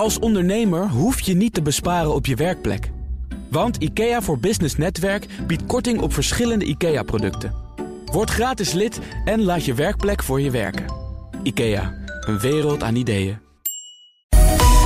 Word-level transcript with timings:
Als 0.00 0.18
ondernemer 0.18 0.88
hoef 0.88 1.20
je 1.20 1.34
niet 1.34 1.54
te 1.54 1.62
besparen 1.62 2.14
op 2.14 2.26
je 2.26 2.34
werkplek. 2.34 2.90
Want 3.50 3.76
IKEA 3.76 4.22
voor 4.22 4.38
Business 4.38 4.76
Netwerk 4.76 5.26
biedt 5.46 5.66
korting 5.66 6.00
op 6.00 6.12
verschillende 6.12 6.64
IKEA-producten. 6.64 7.54
Word 8.04 8.30
gratis 8.30 8.72
lid 8.72 9.00
en 9.24 9.42
laat 9.42 9.64
je 9.64 9.74
werkplek 9.74 10.22
voor 10.22 10.40
je 10.40 10.50
werken. 10.50 10.84
IKEA, 11.42 11.94
een 12.20 12.38
wereld 12.38 12.82
aan 12.82 12.94
ideeën. 12.94 13.38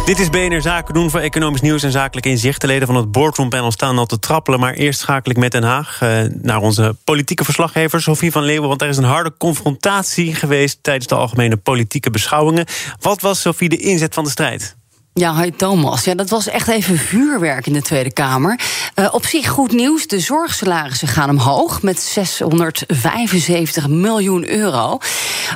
Dit 0.05 0.19
is 0.19 0.31
BNR 0.31 0.61
Zaken 0.61 0.95
doen 0.95 1.11
voor 1.11 1.21
economisch 1.21 1.61
nieuws 1.61 1.83
en 1.83 1.91
zakelijk 1.91 2.27
inzicht. 2.27 2.61
De 2.61 2.67
leden 2.67 2.87
van 2.87 2.97
het 2.97 3.13
boardroompanel 3.13 3.71
staan 3.71 3.99
al 3.99 4.07
te 4.07 4.19
trappelen. 4.19 4.61
Maar 4.61 4.75
eerst 4.75 5.01
schakel 5.01 5.31
ik 5.31 5.37
met 5.37 5.53
Den 5.53 5.63
Haag 5.63 6.03
eh, 6.03 6.23
naar 6.43 6.61
onze 6.61 6.97
politieke 7.05 7.45
verslaggever 7.45 8.03
Sofie 8.03 8.33
van 8.33 8.43
Leeuwen. 8.43 8.69
Want 8.69 8.83
er 8.83 8.89
is 8.89 8.97
een 8.97 9.05
harde 9.05 9.35
confrontatie 9.39 10.35
geweest 10.35 10.79
tijdens 10.83 11.07
de 11.07 11.15
algemene 11.15 11.57
politieke 11.57 12.11
beschouwingen. 12.11 12.67
Wat 13.01 13.21
was, 13.21 13.41
Sofie, 13.41 13.69
de 13.69 13.77
inzet 13.77 14.15
van 14.15 14.25
de 14.25 14.31
strijd? 14.31 14.77
Ja, 15.17 15.37
hi 15.37 15.51
Thomas. 15.51 16.05
Ja, 16.05 16.15
dat 16.15 16.31
was 16.31 16.49
echt 16.49 16.69
even 16.69 16.99
vuurwerk 16.99 17.67
in 17.67 17.73
de 17.73 17.83
Tweede 17.83 18.13
Kamer. 18.13 18.61
Uh, 18.99 19.09
op 19.11 19.27
zich 19.27 19.49
goed 19.49 19.73
nieuws. 19.73 20.07
De 20.07 20.21
zorgsalarissen 20.21 21.09
gaan 21.09 21.31
omhoog 21.31 21.83
met 21.83 22.01
675 22.01 23.89
miljoen 23.89 24.49
euro. 24.49 24.99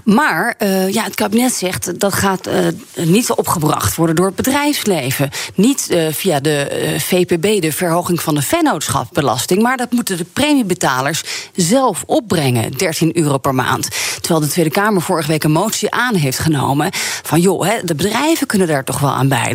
Maar 0.05 0.55
uh, 0.63 0.93
ja, 0.93 1.05
het 1.05 1.15
kabinet 1.15 1.53
zegt 1.53 2.01
dat 2.01 2.15
gaat 2.15 2.49
uh, 2.49 2.55
niet 2.95 3.31
opgebracht 3.31 3.97
worden 3.97 4.17
door 4.17 4.27
het 4.27 4.35
bedrijfsleven. 4.35 5.31
Niet 5.55 5.97
via 6.11 6.41
de 6.41 6.97
VPB, 6.99 7.61
de 7.61 7.73
verhoging 7.73 8.21
van 8.21 8.35
de 8.35 8.43
vennootschapsbelasting. 8.43 9.63
Maar 9.63 9.77
dat 9.77 9.93
moeten 9.93 10.17
de 10.17 10.25
premiebetalers 10.25 11.23
zelf 11.55 12.03
opbrengen, 12.07 12.73
13 12.73 13.17
euro 13.17 13.39
per 13.39 13.55
maand. 13.55 13.89
Terwijl 14.21 14.41
de 14.41 14.49
Tweede 14.53 14.71
Kamer 14.71 15.03
vorige 15.03 15.29
week 15.29 15.45
een 15.45 15.51
motie 15.51 15.91
aan 15.91 16.15
heeft 16.15 16.39
genomen 16.39 16.91
van 17.23 17.41
joh, 17.41 17.67
hè, 17.67 17.85
de 17.85 17.95
bedrijven 17.95 18.47
kunnen 18.47 18.69
daar 18.69 18.85
toch 18.85 18.99
wel 18.99 19.11
aan 19.11 19.29
bij 19.29 19.48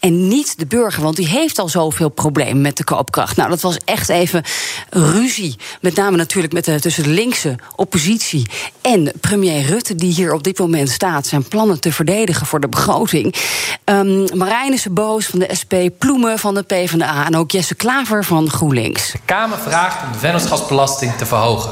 En 0.00 0.28
niet 0.28 0.58
de 0.58 0.66
burger, 0.66 1.02
want 1.02 1.16
die 1.16 1.28
heeft 1.28 1.58
al 1.58 1.68
zoveel 1.68 2.08
problemen 2.08 2.60
met 2.60 2.76
de 2.76 2.84
koopkracht. 2.84 3.36
Nou, 3.36 3.48
dat 3.48 3.60
was 3.60 3.76
echt 3.84 4.08
even 4.08 4.42
ruzie. 4.90 5.56
Met 5.80 5.96
name 5.96 6.16
natuurlijk 6.16 6.52
met 6.52 6.64
de, 6.64 6.80
tussen 6.80 7.02
de 7.02 7.08
linkse 7.08 7.56
oppositie 7.76 8.46
en 8.80 9.12
premier 9.20 9.62
Rutte, 9.62 9.94
die 9.94 10.12
hier 10.12 10.32
op 10.32 10.42
dit 10.42 10.58
moment 10.58 10.90
staat, 10.90 11.26
zijn 11.26 11.48
plannen 11.48 11.80
te 11.80 11.92
verdedigen 11.92 12.46
voor 12.46 12.60
de 12.60 12.68
begroting. 12.68 13.34
Um, 13.84 14.26
is 14.72 14.86
boos 14.90 15.26
van 15.26 15.38
de 15.38 15.48
SP, 15.60 15.74
Ploemen 15.98 16.38
van 16.38 16.54
de 16.54 16.62
PvdA 16.62 17.26
en 17.26 17.36
ook 17.36 17.50
Jesse 17.50 17.74
Klaver 17.74 18.24
van 18.24 18.50
GroenLinks. 18.50 19.12
De 19.12 19.18
Kamer 19.24 19.58
vraagt 19.58 20.06
om 20.06 20.12
de 20.12 20.18
vennootschapsbelasting 20.18 21.12
te 21.16 21.26
verhogen. 21.26 21.70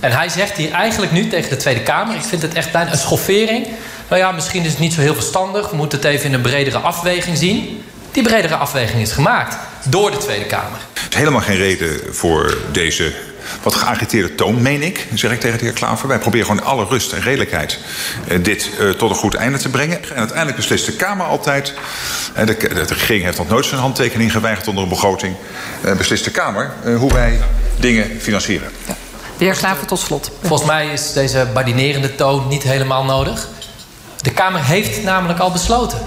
En 0.00 0.12
hij 0.12 0.28
zegt 0.28 0.56
hier 0.56 0.70
eigenlijk 0.70 1.12
nu 1.12 1.28
tegen 1.28 1.50
de 1.50 1.56
Tweede 1.56 1.82
Kamer: 1.82 2.14
ik 2.14 2.22
vind 2.22 2.42
het 2.42 2.54
echt 2.54 2.72
bijna 2.72 2.92
een 2.92 2.98
schoffering 2.98 3.66
nou 4.08 4.20
ja, 4.20 4.32
misschien 4.32 4.64
is 4.64 4.70
het 4.70 4.78
niet 4.78 4.92
zo 4.92 5.00
heel 5.00 5.14
verstandig. 5.14 5.70
We 5.70 5.76
moeten 5.76 5.98
het 5.98 6.06
even 6.06 6.26
in 6.26 6.34
een 6.34 6.40
bredere 6.40 6.78
afweging 6.78 7.36
zien. 7.36 7.82
Die 8.12 8.22
bredere 8.22 8.54
afweging 8.54 9.02
is 9.02 9.12
gemaakt 9.12 9.56
door 9.84 10.10
de 10.10 10.16
Tweede 10.16 10.44
Kamer. 10.44 10.78
Er 10.94 11.10
is 11.10 11.16
helemaal 11.16 11.40
geen 11.40 11.56
reden 11.56 12.14
voor 12.14 12.58
deze 12.72 13.12
wat 13.62 13.74
geagiteerde 13.74 14.34
toon, 14.34 14.62
meen 14.62 14.82
ik, 14.82 15.06
zeg 15.14 15.32
ik 15.32 15.40
tegen 15.40 15.58
de 15.58 15.64
heer 15.64 15.72
Klaver. 15.72 16.08
Wij 16.08 16.18
proberen 16.18 16.46
gewoon 16.46 16.64
alle 16.64 16.84
rust 16.84 17.12
en 17.12 17.20
redelijkheid 17.20 17.78
uh, 18.28 18.44
dit 18.44 18.70
uh, 18.80 18.90
tot 18.90 19.10
een 19.10 19.16
goed 19.16 19.34
einde 19.34 19.58
te 19.58 19.68
brengen. 19.68 20.02
En 20.02 20.16
uiteindelijk 20.16 20.56
beslist 20.56 20.86
de 20.86 20.92
Kamer 20.92 21.26
altijd. 21.26 21.74
En 22.34 22.46
de, 22.46 22.56
de, 22.56 22.68
de, 22.68 22.94
regering 22.94 23.24
heeft 23.24 23.38
nog 23.38 23.48
nooit 23.48 23.66
zijn 23.66 23.80
handtekening 23.80 24.32
geweigerd 24.32 24.68
onder 24.68 24.82
een 24.82 24.88
begroting. 24.88 25.36
Uh, 25.84 25.96
beslist 25.96 26.24
de 26.24 26.30
Kamer 26.30 26.72
hoe 26.98 27.12
wij 27.12 27.40
dingen 27.78 28.20
financieren. 28.20 28.70
Ja. 28.86 28.96
De 29.38 29.44
heer 29.44 29.56
Klaver 29.56 29.86
tot 29.86 29.98
slot. 29.98 30.30
Volgens 30.42 30.68
mij 30.68 30.86
is 30.86 31.12
deze 31.12 31.46
badinerende 31.54 32.14
toon 32.14 32.48
niet 32.48 32.62
helemaal 32.62 33.04
nodig. 33.04 33.48
De 34.22 34.30
Kamer 34.30 34.64
heeft 34.64 35.02
namelijk 35.02 35.38
al 35.38 35.50
besloten. 35.50 35.98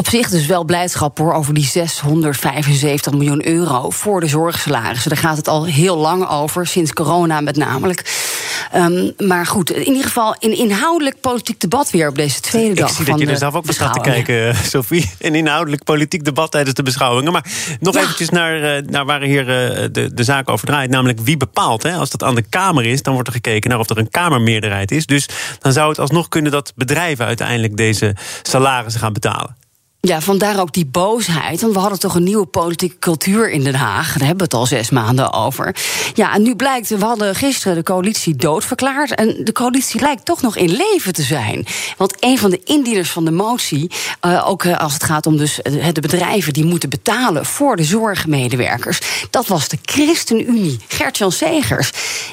Op 0.00 0.08
zich 0.08 0.28
dus 0.28 0.46
wel 0.46 0.64
blijdschap 0.64 1.18
hoor 1.18 1.32
over 1.32 1.54
die 1.54 1.64
675 1.64 3.12
miljoen 3.12 3.46
euro 3.46 3.90
voor 3.90 4.20
de 4.20 4.26
zorgsalarissen. 4.26 5.10
Daar 5.10 5.18
gaat 5.18 5.36
het 5.36 5.48
al 5.48 5.64
heel 5.64 5.96
lang 5.96 6.28
over, 6.28 6.66
sinds 6.66 6.92
corona 6.92 7.40
met 7.40 7.56
namelijk. 7.56 8.28
Um, 8.76 9.12
maar 9.18 9.46
goed, 9.46 9.70
in 9.70 9.86
ieder 9.86 10.04
geval 10.04 10.36
een 10.38 10.56
inhoudelijk 10.56 11.20
politiek 11.20 11.60
debat 11.60 11.90
weer 11.90 12.08
op 12.08 12.14
deze 12.14 12.40
tweede 12.40 12.74
dag. 12.74 12.90
Ik 12.90 12.96
zie 12.96 13.04
dat 13.04 13.20
je 13.20 13.26
er 13.26 13.36
zelf 13.36 13.54
ook 13.54 13.64
staat 13.68 13.92
te 13.92 14.00
kijken, 14.00 14.56
Sophie. 14.56 15.10
Een 15.18 15.34
inhoudelijk 15.34 15.84
politiek 15.84 16.24
debat 16.24 16.50
tijdens 16.50 16.74
de 16.74 16.82
beschouwingen. 16.82 17.32
Maar 17.32 17.46
nog 17.80 17.94
ja. 17.94 18.00
eventjes 18.00 18.28
naar, 18.28 18.82
naar 18.84 19.04
waar 19.04 19.22
hier 19.22 19.44
de, 19.46 20.10
de 20.14 20.24
zaak 20.24 20.48
over 20.48 20.66
draait. 20.66 20.90
Namelijk 20.90 21.20
wie 21.20 21.36
bepaalt. 21.36 21.82
Hè? 21.82 21.92
Als 21.94 22.10
dat 22.10 22.22
aan 22.22 22.34
de 22.34 22.44
Kamer 22.48 22.84
is, 22.84 23.02
dan 23.02 23.12
wordt 23.12 23.28
er 23.28 23.34
gekeken 23.34 23.70
naar 23.70 23.78
of 23.78 23.90
er 23.90 23.98
een 23.98 24.10
Kamermeerderheid 24.10 24.90
is. 24.90 25.06
Dus 25.06 25.28
dan 25.58 25.72
zou 25.72 25.88
het 25.88 25.98
alsnog 25.98 26.28
kunnen 26.28 26.52
dat 26.52 26.72
bedrijven 26.76 27.26
uiteindelijk 27.26 27.76
deze 27.76 28.16
salarissen 28.42 29.00
gaan 29.00 29.12
betalen. 29.12 29.59
Ja, 30.02 30.20
vandaar 30.20 30.60
ook 30.60 30.72
die 30.72 30.86
boosheid. 30.86 31.60
Want 31.60 31.72
we 31.72 31.78
hadden 31.78 31.98
toch 31.98 32.14
een 32.14 32.22
nieuwe 32.22 32.46
politieke 32.46 32.98
cultuur 32.98 33.50
in 33.50 33.64
Den 33.64 33.74
Haag. 33.74 34.06
Daar 34.06 34.26
hebben 34.26 34.36
we 34.36 34.42
het 34.42 34.54
al 34.54 34.66
zes 34.66 34.90
maanden 34.90 35.32
over. 35.32 35.76
Ja, 36.14 36.34
en 36.34 36.42
nu 36.42 36.56
blijkt, 36.56 36.88
we 36.88 37.04
hadden 37.04 37.34
gisteren 37.34 37.76
de 37.76 37.82
coalitie 37.82 38.36
doodverklaard. 38.36 39.14
En 39.14 39.44
de 39.44 39.52
coalitie 39.52 40.00
lijkt 40.00 40.24
toch 40.24 40.42
nog 40.42 40.56
in 40.56 40.70
leven 40.70 41.12
te 41.12 41.22
zijn. 41.22 41.66
Want 41.96 42.16
een 42.20 42.38
van 42.38 42.50
de 42.50 42.60
indieners 42.64 43.10
van 43.10 43.24
de 43.24 43.30
motie, 43.30 43.90
uh, 44.26 44.48
ook 44.48 44.64
uh, 44.64 44.78
als 44.78 44.92
het 44.92 45.04
gaat 45.04 45.26
om 45.26 45.36
dus 45.36 45.58
de 45.92 46.00
bedrijven 46.00 46.52
die 46.52 46.64
moeten 46.64 46.88
betalen 46.88 47.46
voor 47.46 47.76
de 47.76 47.84
zorgmedewerkers, 47.84 49.00
dat 49.30 49.46
was 49.46 49.68
de 49.68 49.78
ChristenUnie, 49.82 50.80
Gert-Jan 50.88 51.32
Segers. 51.32 51.90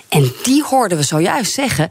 En 0.10 0.34
die 0.44 0.64
hoorden 0.64 0.98
we 0.98 1.04
zojuist 1.04 1.54
zeggen 1.54 1.90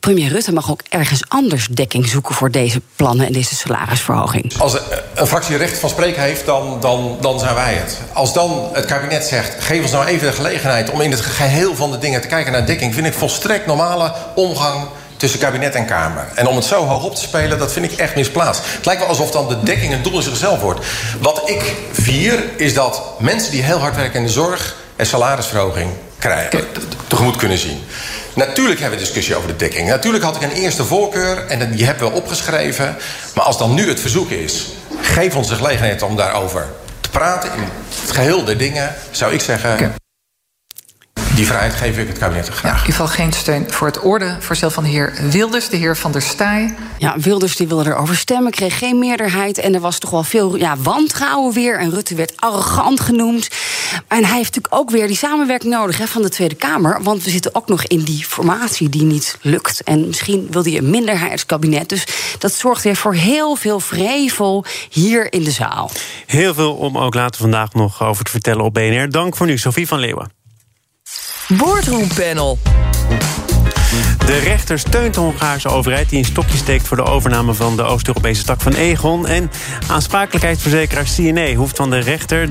premier 0.00 0.28
Rutte 0.28 0.52
mag 0.52 0.70
ook 0.70 0.80
ergens 0.88 1.22
anders 1.28 1.66
dekking 1.66 2.06
zoeken 2.06 2.34
voor 2.34 2.50
deze 2.50 2.80
plannen 2.96 3.26
en 3.26 3.32
deze 3.32 3.54
salarisverhoging. 3.54 4.58
Als 4.58 4.76
een 5.14 5.26
fractie 5.26 5.56
recht 5.56 5.78
van 5.78 5.88
spreken 5.88 6.22
heeft, 6.22 6.46
dan, 6.46 6.76
dan, 6.80 7.16
dan 7.20 7.38
zijn 7.38 7.54
wij 7.54 7.74
het. 7.74 7.98
Als 8.12 8.32
dan 8.32 8.68
het 8.72 8.84
kabinet 8.84 9.24
zegt: 9.24 9.64
geef 9.64 9.82
ons 9.82 9.90
nou 9.90 10.06
even 10.06 10.26
de 10.26 10.32
gelegenheid 10.32 10.90
om 10.90 11.00
in 11.00 11.10
het 11.10 11.20
geheel 11.20 11.74
van 11.74 11.90
de 11.90 11.98
dingen 11.98 12.20
te 12.20 12.28
kijken 12.28 12.52
naar 12.52 12.66
dekking, 12.66 12.94
vind 12.94 13.06
ik 13.06 13.14
volstrekt 13.14 13.66
normale 13.66 14.12
omgang 14.34 14.88
tussen 15.16 15.40
kabinet 15.40 15.74
en 15.74 15.86
Kamer. 15.86 16.28
En 16.34 16.46
om 16.46 16.56
het 16.56 16.64
zo 16.64 16.84
hoog 16.84 17.04
op 17.04 17.14
te 17.14 17.20
spelen, 17.20 17.58
dat 17.58 17.72
vind 17.72 17.92
ik 17.92 17.98
echt 17.98 18.14
misplaatst. 18.14 18.62
Het 18.64 18.86
lijkt 18.86 19.00
wel 19.00 19.10
alsof 19.10 19.30
dan 19.30 19.48
de 19.48 19.62
dekking 19.62 19.92
een 19.92 20.02
doel 20.02 20.16
in 20.16 20.22
zichzelf 20.22 20.60
wordt. 20.60 20.86
Wat 21.20 21.48
ik 21.48 21.74
vier, 21.92 22.44
is 22.56 22.74
dat 22.74 23.02
mensen 23.18 23.50
die 23.50 23.62
heel 23.62 23.78
hard 23.78 23.96
werken 23.96 24.20
in 24.20 24.26
de 24.26 24.32
zorg 24.32 24.76
en 24.96 25.06
salarisverhoging 25.06 25.90
krijgen, 26.18 26.64
tegemoet 27.06 27.36
kunnen 27.36 27.58
zien. 27.58 27.84
Natuurlijk 28.34 28.80
hebben 28.80 28.98
we 28.98 29.04
discussie 29.04 29.36
over 29.36 29.48
de 29.48 29.56
dekking. 29.56 29.88
Natuurlijk 29.88 30.24
had 30.24 30.36
ik 30.36 30.42
een 30.42 30.50
eerste 30.50 30.84
voorkeur 30.84 31.46
en 31.46 31.70
die 31.70 31.84
hebben 31.84 32.10
we 32.10 32.16
opgeschreven. 32.16 32.96
Maar 33.34 33.44
als 33.44 33.58
dan 33.58 33.74
nu 33.74 33.88
het 33.88 34.00
verzoek 34.00 34.30
is, 34.30 34.66
geef 35.00 35.36
ons 35.36 35.48
de 35.48 35.54
gelegenheid 35.54 36.02
om 36.02 36.16
daarover 36.16 36.66
te 37.00 37.10
praten 37.10 37.52
in 37.52 37.62
het 38.00 38.10
geheel 38.10 38.44
der 38.44 38.58
dingen, 38.58 38.94
zou 39.10 39.32
ik 39.32 39.40
zeggen. 39.40 39.72
Okay. 39.72 39.90
Die 41.38 41.46
vrijheid 41.46 41.74
geef 41.74 41.98
ik 41.98 42.08
het 42.08 42.18
kabinet 42.18 42.48
graag. 42.48 42.62
Ja, 42.62 42.68
in 42.68 42.76
ieder 42.76 42.92
geval 42.92 43.06
geen 43.06 43.32
steun 43.32 43.72
voor 43.72 43.86
het 43.86 44.00
ordevoorstel 44.00 44.70
van 44.70 44.82
de 44.82 44.88
heer 44.88 45.14
Wilders, 45.30 45.68
de 45.68 45.76
heer 45.76 45.96
Van 45.96 46.12
der 46.12 46.22
Staaij. 46.22 46.74
Ja, 46.96 47.18
Wilders 47.18 47.56
die 47.56 47.68
wilde 47.68 47.90
erover 47.90 48.16
stemmen, 48.16 48.52
kreeg 48.52 48.78
geen 48.78 48.98
meerderheid. 48.98 49.58
En 49.58 49.74
er 49.74 49.80
was 49.80 49.98
toch 49.98 50.10
wel 50.10 50.22
veel 50.22 50.56
ja, 50.56 50.76
wantrouwen 50.76 51.54
weer. 51.54 51.78
En 51.78 51.90
Rutte 51.90 52.14
werd 52.14 52.32
arrogant 52.36 53.00
genoemd. 53.00 53.48
En 54.08 54.24
hij 54.24 54.36
heeft 54.36 54.54
natuurlijk 54.54 54.74
ook 54.74 54.90
weer 54.90 55.06
die 55.06 55.16
samenwerking 55.16 55.72
nodig 55.72 55.98
hè, 55.98 56.06
van 56.06 56.22
de 56.22 56.28
Tweede 56.28 56.54
Kamer. 56.54 57.02
Want 57.02 57.24
we 57.24 57.30
zitten 57.30 57.54
ook 57.54 57.68
nog 57.68 57.84
in 57.84 58.02
die 58.02 58.24
formatie 58.24 58.88
die 58.88 59.02
niet 59.02 59.38
lukt. 59.40 59.82
En 59.82 60.06
misschien 60.06 60.46
wil 60.50 60.62
hij 60.62 60.76
een 60.76 60.90
minderheidskabinet. 60.90 61.88
Dus 61.88 62.06
dat 62.38 62.52
zorgt 62.52 62.84
weer 62.84 62.96
voor 62.96 63.14
heel 63.14 63.56
veel 63.56 63.80
vrevel 63.80 64.64
hier 64.90 65.32
in 65.32 65.44
de 65.44 65.50
zaal. 65.50 65.90
Heel 66.26 66.54
veel 66.54 66.74
om 66.74 66.98
ook 66.98 67.14
later 67.14 67.40
vandaag 67.40 67.72
nog 67.72 68.02
over 68.02 68.24
te 68.24 68.30
vertellen 68.30 68.64
op 68.64 68.74
BNR. 68.74 69.10
Dank 69.10 69.36
voor 69.36 69.46
nu, 69.46 69.58
Sophie 69.58 69.88
van 69.88 69.98
Leeuwen. 69.98 70.37
Boardroom 71.56 72.10
Panel. 72.10 72.58
De 74.26 74.38
rechter 74.38 74.78
steunt 74.78 75.14
de 75.14 75.20
Hongaarse 75.20 75.68
overheid 75.68 76.08
die 76.08 76.18
een 76.18 76.24
stokje 76.24 76.56
steekt 76.56 76.86
voor 76.88 76.96
de 76.96 77.04
overname 77.04 77.54
van 77.54 77.76
de 77.76 77.82
Oost-Europese 77.82 78.44
tak 78.44 78.60
van 78.60 78.72
Egon. 78.72 79.26
En 79.26 79.50
aansprakelijkheidsverzekeraar 79.86 81.06
CNE 81.16 81.54
hoeft 81.54 81.76
van 81.76 81.90
de 81.90 81.98
rechter 81.98 82.48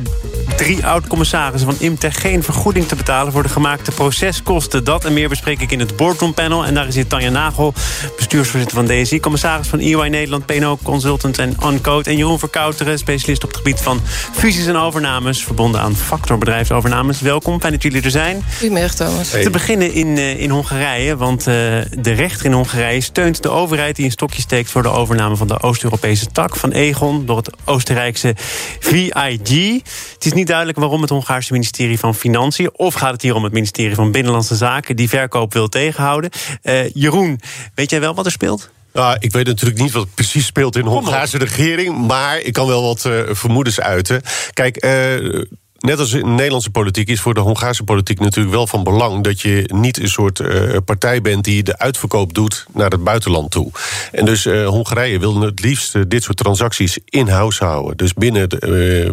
drie 0.56 0.86
oud-commissarissen 0.86 1.70
van 1.70 1.80
Imtech 1.80 2.22
geen 2.22 2.44
vergoeding 2.44 2.88
te 2.88 2.96
betalen 2.96 3.32
voor 3.32 3.44
de 3.44 3.50
gemaakte 3.50 3.92
proceskosten. 3.92 4.84
Dat 4.84 5.06
en 5.06 5.14
meer 5.14 5.30
bespreek 5.30 5.62
ik 5.62 5.72
in 5.72 5.80
het 5.80 5.96
boardroom 5.96 6.34
panel. 6.34 6.66
En 6.66 6.74
daar 6.74 6.88
is 6.88 6.96
hier 6.96 7.08
Tanja 7.08 7.30
Nagel, 7.30 7.74
bestuursvoorzitter 8.16 8.78
van 8.78 8.86
DSI, 8.86 9.20
commissaris 9.20 9.68
van 9.68 9.80
EY 9.80 10.08
Nederland, 10.08 10.46
PNO 10.46 10.78
Consultant 10.84 11.38
en 11.40 11.56
Uncode. 11.66 12.10
En 12.10 12.18
Jeroen 12.18 12.40
Verkouteren, 12.40 12.98
specialist 12.98 13.44
op 13.44 13.50
het 13.50 13.58
gebied 13.58 13.82
van 13.82 14.02
fusies 14.32 14.66
en 14.66 14.76
overnames, 14.76 15.44
verbonden 15.44 15.82
aan 15.82 15.96
Factor 15.96 16.38
bedrijfsovernames. 16.38 17.22
Welkom, 17.22 17.60
fijn 17.60 17.74
dat 17.74 17.84
jullie 17.84 18.02
er 18.02 18.12
zijn. 18.12 18.44
Goedemiddag, 18.58 18.94
Thomas. 18.94 19.30
Te 19.30 19.50
beginnen 19.50 19.94
in, 19.94 20.18
in 20.18 20.50
Hongarije, 20.50 21.18
want 21.18 21.27
uh, 21.32 21.46
de 21.46 22.12
rechter 22.16 22.46
in 22.46 22.52
Hongarije 22.52 23.02
steunt 23.02 23.44
de 23.44 23.50
overheid 23.50 23.96
die 23.96 24.06
een 24.06 24.12
stokje 24.12 24.42
steekt 24.42 24.72
voor 24.72 24.82
de 24.82 24.90
overname 24.90 25.36
van 25.36 25.48
de 25.48 25.62
Oost-Europese 25.62 26.26
tak 26.32 26.56
van 26.56 26.72
Egon 26.72 27.26
door 27.26 27.38
het 27.38 27.50
Oostenrijkse 27.66 28.34
VIG. 28.80 29.74
Het 30.14 30.26
is 30.26 30.34
niet 30.34 30.48
duidelijk 30.48 30.78
waarom 30.78 31.02
het 31.02 31.10
Hongaarse 31.10 31.54
ministerie 31.54 32.00
van 32.00 32.16
Financiën, 32.16 32.70
of 32.74 32.94
gaat 32.94 33.12
het 33.12 33.22
hier 33.22 33.36
om 33.36 33.44
het 33.44 33.54
ministerie 33.54 33.96
van 33.96 34.12
Binnenlandse 34.12 34.56
Zaken, 34.56 34.96
die 34.96 35.10
verkoop 35.10 35.54
wil 35.54 35.68
tegenhouden. 35.68 36.30
Uh, 36.64 36.90
Jeroen, 36.94 37.40
weet 37.76 37.90
jij 37.90 38.00
wel 38.00 38.14
wat 38.16 38.26
er 38.26 38.32
speelt? 38.32 38.70
Nou, 38.94 39.18
ik 39.20 39.32
weet 39.32 39.46
natuurlijk 39.46 39.82
niet 39.82 39.92
wat 39.92 40.08
precies 40.14 40.46
speelt 40.46 40.76
in 40.76 40.84
de 40.84 40.90
Hongaarse 40.90 41.38
regering. 41.38 42.08
Maar 42.08 42.40
ik 42.40 42.54
kan 42.54 42.68
wel 42.68 42.82
wat 42.82 43.06
uh, 43.06 43.22
vermoedens 43.30 43.80
uiten. 43.80 44.22
Kijk, 44.54 44.86
uh, 44.86 45.44
net 45.88 46.00
als 46.00 46.14
in 46.14 46.20
de 46.20 46.30
Nederlandse 46.30 46.70
politiek 46.70 47.08
is 47.08 47.22
voor 47.22 47.34
de 47.34 47.40
Hongaarse 47.40 47.84
politiek 47.84 48.20
natuurlijk 48.20 48.56
wel 48.56 48.68
van 48.68 48.84
belang 48.84 49.24
dat 49.24 49.42
je 49.42 49.70
niet 49.74 50.00
een 50.00 50.10
soort 50.10 50.40
uh, 50.40 50.78
partij 50.86 51.22
bent 51.22 51.44
die 51.44 51.64
de 51.64 51.78
uitverkoop 51.78 52.34
doet 52.34 52.66
naar 52.74 52.90
het 52.90 53.04
buitenland 53.04 53.52
toe. 53.52 53.72
En 54.12 54.26
dus 54.26 54.46
uh, 54.46 54.68
Hongarije 54.68 55.20
wil 55.20 55.42
het 55.42 55.62
liefst 55.62 55.96
uh, 55.96 56.04
dit 56.08 56.24
soort 56.24 56.38
transacties 56.38 56.98
in-house 57.06 57.64
houden. 57.64 57.98
Dus 57.98 58.14
binnen 58.14 58.48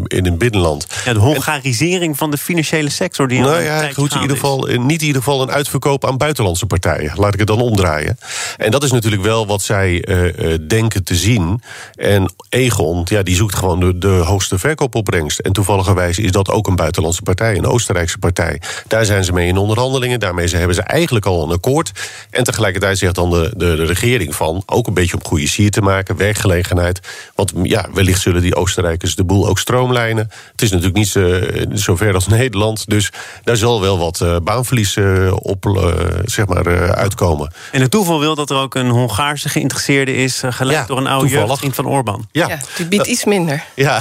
in 0.07 0.25
het 0.25 0.39
binnenland. 0.39 0.87
Ja, 1.05 1.13
de 1.13 1.19
Hongarisering 1.19 2.13
en, 2.13 2.17
van 2.17 2.31
de 2.31 2.39
financiële 2.39 2.91
sector 2.91 3.29
die 3.29 3.41
Nou 3.41 3.63
ja, 3.63 3.93
goed, 3.93 4.15
in 4.15 4.21
ieder 4.21 4.37
geval, 4.37 4.59
niet 4.67 5.01
in 5.01 5.07
ieder 5.07 5.23
geval 5.23 5.43
een 5.43 5.51
uitverkoop 5.51 6.07
aan 6.07 6.17
buitenlandse 6.17 6.67
partijen. 6.67 7.13
Laat 7.17 7.33
ik 7.33 7.39
het 7.39 7.49
dan 7.49 7.61
omdraaien. 7.61 8.19
En 8.57 8.71
dat 8.71 8.83
is 8.83 8.91
natuurlijk 8.91 9.23
wel 9.23 9.47
wat 9.47 9.63
zij 9.63 10.05
denken 10.67 11.05
te 11.05 11.15
zien. 11.15 11.63
En 11.95 12.33
Egon, 12.49 13.03
ja, 13.05 13.23
die 13.23 13.37
zoekt 13.37 13.55
gewoon 13.55 13.81
de, 13.81 13.99
de 13.99 14.09
hoogste 14.09 14.59
verkoopopbrengst. 14.59 15.39
En 15.39 15.53
toevalligerwijs 15.53 16.19
is 16.19 16.33
dat 16.33 16.51
ook 16.51 16.64
een 16.67 16.77
buitenlandse 16.77 17.23
partij, 17.23 17.57
een 17.57 17.67
Oostenrijkse 17.67 18.19
partij. 18.19 18.61
Daar 18.87 19.05
zijn 19.05 19.25
ze 19.25 19.33
mee 19.33 19.49
in 19.49 19.57
onderhandelingen. 19.57 20.21
Daarmee 20.21 20.49
hebben 20.49 20.75
ze 20.75 20.83
eigenlijk 20.83 21.27
al 21.27 21.43
een 21.43 21.51
akkoord. 21.51 21.93
En 22.31 22.45
tegelijkertijd 22.45 22.99
zegt 22.99 23.15
dan 23.15 23.31
de, 23.31 23.53
de, 23.57 23.77
de 23.77 23.85
regering 23.85 24.35
van... 24.35 24.63
ook 24.67 24.87
een 24.87 24.95
beetje 24.95 25.17
om 25.17 25.25
goede 25.25 25.49
sier 25.49 25.71
te 25.71 25.81
maken, 25.81 26.17
werkgelegenheid. 26.17 27.01
Want 27.35 27.53
ja, 27.63 27.87
wellicht 27.95 28.21
zullen 28.21 28.43
die 28.43 28.55
Oostenrijkers 28.55 29.15
de 29.15 29.25
boel 29.25 29.49
ook 29.49 29.59
stroomlijnen. 29.59 30.31
Het 30.51 30.63
is 30.63 30.71
natuurlijk 30.71 30.97
niet 30.97 31.09
zo, 31.09 31.41
zo 31.75 31.97
ver 31.97 32.15
als 32.15 32.27
Nederland. 32.39 32.89
Dus 32.89 33.11
daar 33.45 33.57
zal 33.57 33.81
wel 33.81 33.99
wat 33.99 34.21
uh, 34.21 34.37
baanverlies 34.43 34.97
uh, 34.97 35.33
op 35.37 35.67
uh, 35.67 35.87
zeg 36.25 36.47
maar, 36.47 36.95
uitkomen. 36.95 37.53
En 37.73 37.81
het 37.81 37.91
toeval 37.91 38.21
wil 38.21 38.35
dat 38.35 38.51
er 38.51 38.57
ook 38.57 38.75
een 38.75 38.89
Hongaarse 38.89 39.49
geïnteresseerde 39.49 40.15
is... 40.15 40.43
geleid 40.49 40.79
ja, 40.79 40.87
door 40.87 40.99
een 40.99 41.07
oude 41.07 41.29
jeugdvriend 41.29 41.75
van 41.75 41.87
Orbán. 41.87 42.29
Ja. 42.33 42.49
ja, 42.49 42.59
die 42.77 42.87
biedt 42.87 43.07
iets 43.07 43.25
minder. 43.25 43.65
Ja, 43.75 44.01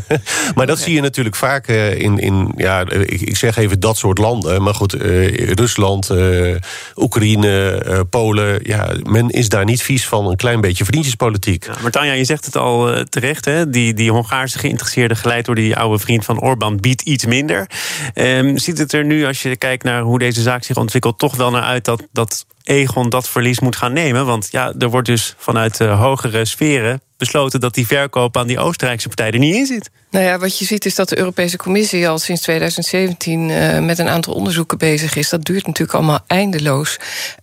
maar 0.54 0.66
dat 0.66 0.78
zie 0.78 0.94
je 0.94 1.00
natuurlijk 1.00 1.36
vaak 1.36 1.66
in, 1.98 2.18
in 2.18 2.52
ja, 2.56 2.90
ik, 2.90 3.20
ik, 3.20 3.36
zeg 3.36 3.56
even 3.56 3.80
dat 3.80 3.96
soort 3.96 4.18
landen. 4.18 4.62
Maar 4.62 4.74
goed, 4.74 4.94
uh, 4.94 5.50
Rusland, 5.50 6.10
uh, 6.10 6.56
Oekraïne, 6.96 8.04
Polen. 8.10 8.60
Ja, 8.62 8.94
men 9.02 9.28
is 9.28 9.48
daar 9.48 9.64
niet 9.64 9.82
vies 9.82 10.08
van 10.08 10.26
een 10.26 10.36
klein 10.36 10.60
beetje 10.60 10.84
vriendjespolitiek. 10.84 11.66
Ja, 11.66 11.74
maar 11.82 11.90
Tanja, 11.90 12.12
je 12.12 12.24
zegt 12.24 12.44
het 12.44 12.56
al 12.56 13.04
terecht. 13.08 13.44
Hè? 13.44 13.70
Die, 13.70 13.94
die 13.94 14.10
Hongaarse 14.10 14.58
geïnteresseerde 14.58 15.14
geleid 15.14 15.44
door 15.44 15.54
die 15.54 15.76
oude 15.76 15.98
vriend 15.98 16.24
van 16.24 16.40
Orbán 16.40 16.76
biedt 16.76 17.02
iets 17.02 17.26
minder. 17.26 17.70
Um, 18.14 18.58
ziet 18.58 18.78
het 18.78 18.92
er 18.92 19.04
nu, 19.04 19.26
als 19.26 19.42
je 19.42 19.56
kijkt 19.56 19.84
naar 19.84 20.02
hoe 20.02 20.18
deze 20.18 20.42
zaak 20.42 20.64
zich 20.64 20.76
ontwikkelt, 20.76 21.18
toch 21.18 21.36
wel 21.36 21.50
naar 21.50 21.62
uit 21.62 21.84
dat, 21.84 22.06
dat 22.12 22.46
Egon 22.62 23.10
dat 23.10 23.28
verlies 23.28 23.60
moet 23.60 23.76
gaan 23.76 23.92
nemen? 23.92 24.26
Want 24.26 24.48
ja, 24.50 24.72
er 24.78 24.90
wordt 24.90 25.06
dus 25.06 25.34
vanuit 25.38 25.78
hogere 25.78 26.44
sferen 26.44 27.00
besloten 27.22 27.60
dat 27.60 27.74
die 27.74 27.86
verkoop 27.86 28.36
aan 28.36 28.46
die 28.46 28.58
Oostenrijkse 28.58 29.08
partij 29.08 29.30
er 29.30 29.38
niet 29.38 29.54
in 29.54 29.66
zit. 29.66 29.90
Nou 30.12 30.24
ja, 30.24 30.38
wat 30.38 30.58
je 30.58 30.64
ziet 30.64 30.84
is 30.84 30.94
dat 30.94 31.08
de 31.08 31.18
Europese 31.18 31.56
Commissie 31.56 32.08
al 32.08 32.18
sinds 32.18 32.42
2017 32.42 33.48
uh, 33.48 33.78
met 33.78 33.98
een 33.98 34.08
aantal 34.08 34.34
onderzoeken 34.34 34.78
bezig 34.78 35.16
is. 35.16 35.28
Dat 35.28 35.44
duurt 35.44 35.66
natuurlijk 35.66 35.98
allemaal 35.98 36.20
eindeloos. 36.26 36.96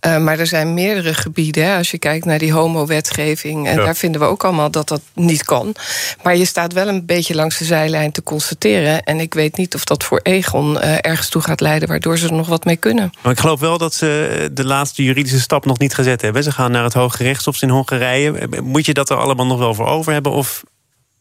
Uh, 0.06 0.18
maar 0.18 0.38
er 0.38 0.46
zijn 0.46 0.74
meerdere 0.74 1.14
gebieden. 1.14 1.64
Hè, 1.64 1.76
als 1.76 1.90
je 1.90 1.98
kijkt 1.98 2.24
naar 2.24 2.38
die 2.38 2.52
homo-wetgeving, 2.52 3.66
en 3.66 3.76
ja. 3.76 3.84
daar 3.84 3.96
vinden 3.96 4.20
we 4.20 4.26
ook 4.26 4.44
allemaal 4.44 4.70
dat 4.70 4.88
dat 4.88 5.00
niet 5.14 5.44
kan. 5.44 5.74
Maar 6.22 6.36
je 6.36 6.44
staat 6.44 6.72
wel 6.72 6.88
een 6.88 7.06
beetje 7.06 7.34
langs 7.34 7.58
de 7.58 7.64
zijlijn 7.64 8.12
te 8.12 8.22
constateren. 8.22 9.02
En 9.02 9.20
ik 9.20 9.34
weet 9.34 9.56
niet 9.56 9.74
of 9.74 9.84
dat 9.84 10.04
voor 10.04 10.20
Egon 10.22 10.76
uh, 10.76 10.96
ergens 11.00 11.28
toe 11.28 11.42
gaat 11.42 11.60
leiden, 11.60 11.88
waardoor 11.88 12.18
ze 12.18 12.26
er 12.26 12.32
nog 12.32 12.48
wat 12.48 12.64
mee 12.64 12.76
kunnen. 12.76 13.10
Maar 13.22 13.32
ik 13.32 13.40
geloof 13.40 13.60
wel 13.60 13.78
dat 13.78 13.94
ze 13.94 14.48
de 14.52 14.64
laatste 14.64 15.04
juridische 15.04 15.40
stap 15.40 15.66
nog 15.66 15.78
niet 15.78 15.94
gezet 15.94 16.22
hebben. 16.22 16.42
Ze 16.42 16.52
gaan 16.52 16.70
naar 16.70 16.84
het 16.84 16.94
Hoge 16.94 17.22
Rechtshof 17.22 17.62
in 17.62 17.68
Hongarije. 17.68 18.48
Moet 18.62 18.86
je 18.86 18.94
dat 18.94 19.10
er 19.10 19.16
allemaal 19.16 19.46
nog 19.46 19.58
wel 19.58 19.69
over 19.78 20.12
hebben? 20.12 20.32
Of 20.32 20.62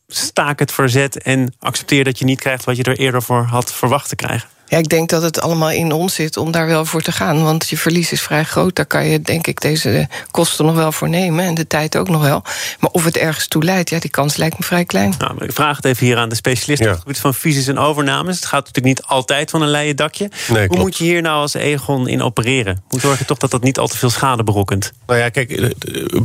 staak 0.07 0.60
het 0.60 0.72
verzet 0.72 1.22
en 1.22 1.54
accepteer 1.60 2.04
dat 2.04 2.19
je 2.19 2.25
niet 2.25 2.40
krijgt 2.40 2.66
wat 2.66 2.78
je 2.78 2.84
er 2.84 3.00
eerder 3.00 3.22
voor 3.22 3.44
had 3.44 3.74
verwacht 3.74 4.10
te 4.10 4.16
krijgen? 4.16 4.50
Ja, 4.69 4.77
ik 4.77 4.89
denk 4.89 5.10
dat 5.10 5.21
het 5.21 5.42
allemaal 5.42 5.71
in 5.71 5.92
ons 5.92 6.13
zit 6.13 6.38
om 6.38 6.51
daar 6.51 6.68
wel 6.68 6.86
voor 6.86 7.01
te 7.01 7.12
gaan. 7.12 7.44
Want 7.44 7.69
je 7.69 7.77
verlies 7.77 8.12
is 8.12 8.21
vrij 8.21 8.44
groot. 8.44 8.75
Daar 8.75 8.86
kan 8.86 9.06
je, 9.06 9.21
denk 9.21 9.48
ik, 9.48 9.62
deze 9.62 10.07
kosten 10.31 10.66
nog 10.66 10.75
wel 10.75 10.92
voor 10.92 11.10
nemen. 11.10 11.45
En 11.45 11.54
de 11.54 11.68
tijd 11.68 11.98
ook 11.98 12.10
nog 12.10 12.21
wel. 12.21 12.44
Maar 12.80 12.92
of 12.92 13.04
het 13.04 13.18
ergens 13.18 13.48
toe 13.48 13.63
leidt, 13.63 13.89
ja, 13.89 14.00
die 14.00 14.10
kans 14.10 14.36
lijkt 14.36 14.60
me 14.60 14.66
vrij 14.66 14.86
klein. 14.86 15.13
Nou, 15.19 15.44
ik 15.44 15.51
vraag 15.54 15.75
het 15.75 15.86
even 15.86 16.06
hier 16.06 16.18
aan 16.18 16.30
de 16.30 16.36
specialist 16.36 16.81
ja. 16.81 16.88
op 16.88 16.94
het 16.94 17.01
gebied 17.01 17.19
van 17.19 17.33
fusies 17.33 17.68
en 17.68 17.77
overnames. 17.77 18.36
Het 18.36 18.45
gaat 18.45 18.66
natuurlijk 18.66 18.86
niet 18.86 19.04
altijd 19.04 19.50
van 19.50 19.62
een 19.62 19.69
leien 19.69 19.95
dakje. 19.95 20.30
Nee, 20.48 20.57
Hoe 20.57 20.68
klopt. 20.68 20.81
moet 20.83 20.98
je 20.98 21.04
hier 21.04 21.21
nou 21.21 21.42
als 21.42 21.54
Egon 21.54 22.07
in 22.07 22.21
opereren? 22.21 22.83
Hoe 22.88 23.00
zorg 23.00 23.19
je 23.19 23.25
toch 23.25 23.38
dat 23.38 23.51
dat 23.51 23.63
niet 23.63 23.80
al 23.80 23.88
te 23.88 23.98
veel 23.98 24.10
schade 24.10 24.44
berokkent? 24.44 24.92
Nou 25.07 25.19
ja, 25.19 25.30
kijk, 25.30 25.51
eh, 25.51 25.69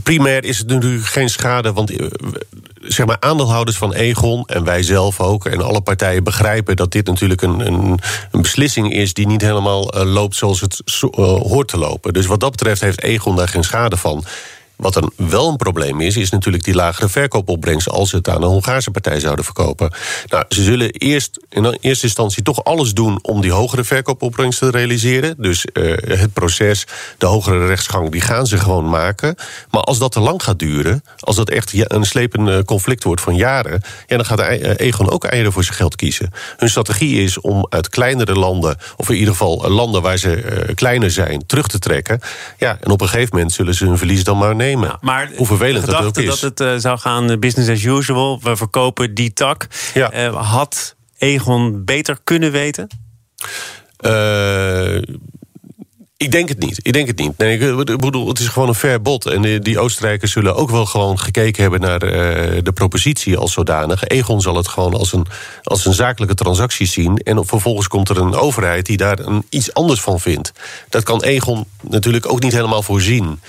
primair 0.03 0.45
is 0.45 0.59
het 0.59 0.67
natuurlijk 0.67 1.05
geen 1.05 1.29
schade. 1.29 1.73
Want 1.73 1.91
eh, 1.91 2.07
zeg 2.87 3.07
maar, 3.07 3.17
aandeelhouders 3.21 3.77
van 3.77 3.93
Egon 3.93 4.45
en 4.47 4.65
wij 4.65 4.83
zelf 4.83 5.21
ook... 5.21 5.47
en 5.47 5.63
alle 5.63 5.81
partijen 5.81 6.25
begrijpen 6.25 6.77
dat 6.77 6.93
dit 6.93 7.07
natuurlijk 7.07 7.43
een, 7.43 7.67
een, 7.67 7.99
een 8.31 8.43
beslissing 8.43 8.93
is... 8.93 9.15
die 9.15 9.27
niet 9.27 9.41
helemaal 9.41 9.97
uh, 9.97 10.13
loopt 10.13 10.37
zoals 10.37 10.61
het 10.61 10.83
uh, 10.85 11.11
hoort 11.25 11.69
te 11.69 11.79
lopen. 11.79 12.13
Dus 12.13 12.27
wat 12.27 12.41
dat 12.41 12.51
betreft 12.51 12.81
heeft 12.81 13.03
Egon 13.03 13.37
daar 13.37 13.49
geen 13.49 13.65
schade 13.65 13.97
van. 13.97 14.25
Wat 14.77 14.93
dan 14.93 15.13
wel 15.17 15.49
een 15.49 15.57
probleem 15.57 16.01
is, 16.01 16.17
is 16.17 16.31
natuurlijk 16.31 16.65
die 16.65 16.75
lagere 16.75 17.09
verkoopopbrengst... 17.09 17.89
als 17.89 18.11
ze 18.11 18.17
het 18.17 18.29
aan 18.29 18.43
een 18.43 18.49
Hongaarse 18.49 18.91
partij 18.91 19.21
zouden 19.21 19.45
verkopen. 19.45 19.93
Nou, 20.29 20.45
ze 20.49 20.63
zullen 20.63 20.91
eerst 20.91 21.41
in 21.49 21.77
eerste 21.81 22.07
instantie 22.07 22.43
toch 22.43 22.65
alles 22.65 22.93
doen... 22.93 23.19
om 23.23 23.41
die 23.41 23.51
hogere 23.51 23.85
verkoopopbrengst 23.85 24.59
te 24.59 24.71
realiseren. 24.71 25.35
Dus 25.39 25.67
uh, 25.73 25.97
het 26.19 26.33
proces, 26.33 26.87
de 27.19 27.27
hogere 27.27 27.67
rechtsgang, 27.67 28.11
die 28.11 28.21
gaan 28.21 28.47
ze 28.47 28.59
gewoon 28.59 28.89
maken. 28.89 29.35
Maar 29.71 29.83
als 29.83 29.99
dat 29.99 30.13
te 30.13 30.21
lang 30.21 30.43
gaat 30.43 30.59
duren... 30.59 31.05
als 31.19 31.37
dat 31.37 31.51
echt 31.51 31.73
een 31.75 32.07
slepend 32.07 32.65
conflict 32.65 33.05
wordt 33.05 33.21
van 33.21 33.37
jaren... 33.37 33.83
Ja, 34.07 34.17
dan 34.17 34.27
gaat 34.27 34.41
Egon 34.41 35.11
ook 35.11 35.25
eieren 35.25 35.53
voor 35.53 35.65
zijn 35.65 35.77
geld 35.77 35.97
kiezen. 35.97 36.33
Hun 36.57 36.69
strategie 36.69 37.23
is 37.23 37.41
om 37.41 37.67
uit 37.69 37.89
kleinere 37.89 38.35
landen... 38.35 38.77
of 38.97 39.09
in 39.09 39.17
ieder 39.17 39.33
geval 39.33 39.71
landen 39.71 40.03
waar 40.03 40.19
ze 40.19 40.73
kleiner 40.75 41.11
zijn, 41.11 41.47
terug 41.47 41.69
te 41.69 41.79
trekken. 41.79 42.21
Ja, 42.59 42.79
en 42.81 42.91
op 42.91 43.01
een 43.01 43.09
gegeven 43.09 43.37
moment 43.37 43.53
zullen 43.53 43.75
ze 43.75 43.85
hun 43.85 43.99
verlies 43.99 44.25
dan 44.25 44.39
maar 44.39 44.49
nemen. 44.49 44.64
Ja, 44.71 44.99
maar 45.01 45.31
Hoe 45.37 45.47
vervelend 45.47 45.87
dat 45.87 46.05
ook 46.05 46.17
is. 46.17 46.27
dat 46.27 46.41
het 46.41 46.61
uh, 46.61 46.75
zou 46.77 46.99
gaan 46.99 47.39
business 47.39 47.71
as 47.71 47.83
usual. 47.83 48.41
We 48.43 48.57
verkopen 48.57 49.15
die 49.15 49.33
tak. 49.33 49.67
Ja. 49.95 50.27
Uh, 50.27 50.51
had 50.51 50.97
Egon 51.19 51.85
beter 51.85 52.19
kunnen 52.25 52.53
weten? 52.53 52.89
Uh, 54.01 54.97
ik 56.17 56.33
denk 56.33 56.49
het 56.49 56.59
niet. 56.59 56.81
Ik 56.83 56.93
denk 56.93 57.07
het 57.07 57.19
niet. 57.19 57.39
Nee, 57.39 57.59
ik 57.59 58.01
bedoel, 58.01 58.29
het 58.29 58.39
is 58.39 58.49
gewoon 58.49 58.69
een 58.69 58.75
fair 58.75 59.03
bod. 59.03 59.27
En 59.27 59.43
die, 59.43 59.59
die 59.59 59.79
Oostenrijkers 59.79 60.33
zullen 60.33 60.57
ook 60.57 60.71
wel 60.71 60.87
gewoon 60.87 61.19
gekeken 61.19 61.63
hebben 61.63 61.81
naar 61.81 62.05
uh, 62.05 62.11
de 62.63 62.73
propositie 62.75 63.37
als 63.37 63.53
zodanig. 63.53 64.05
Egon 64.05 64.41
zal 64.41 64.57
het 64.57 64.69
gewoon 64.69 64.95
als 64.95 65.13
een, 65.13 65.27
als 65.63 65.87
een 65.87 65.93
zakelijke 65.93 66.35
transactie 66.35 66.87
zien. 66.87 67.17
En 67.17 67.47
vervolgens 67.47 67.89
komt 67.89 68.09
er 68.09 68.19
een 68.19 68.35
overheid 68.35 68.87
die 68.87 68.97
daar 68.97 69.19
een, 69.19 69.47
iets 69.49 69.75
anders 69.75 70.01
van 70.01 70.21
vindt. 70.21 70.53
Dat 70.89 71.03
kan 71.03 71.23
Egon 71.23 71.65
natuurlijk 71.81 72.33
ook 72.33 72.41
niet 72.41 72.53
helemaal 72.53 72.83
voorzien. 72.83 73.41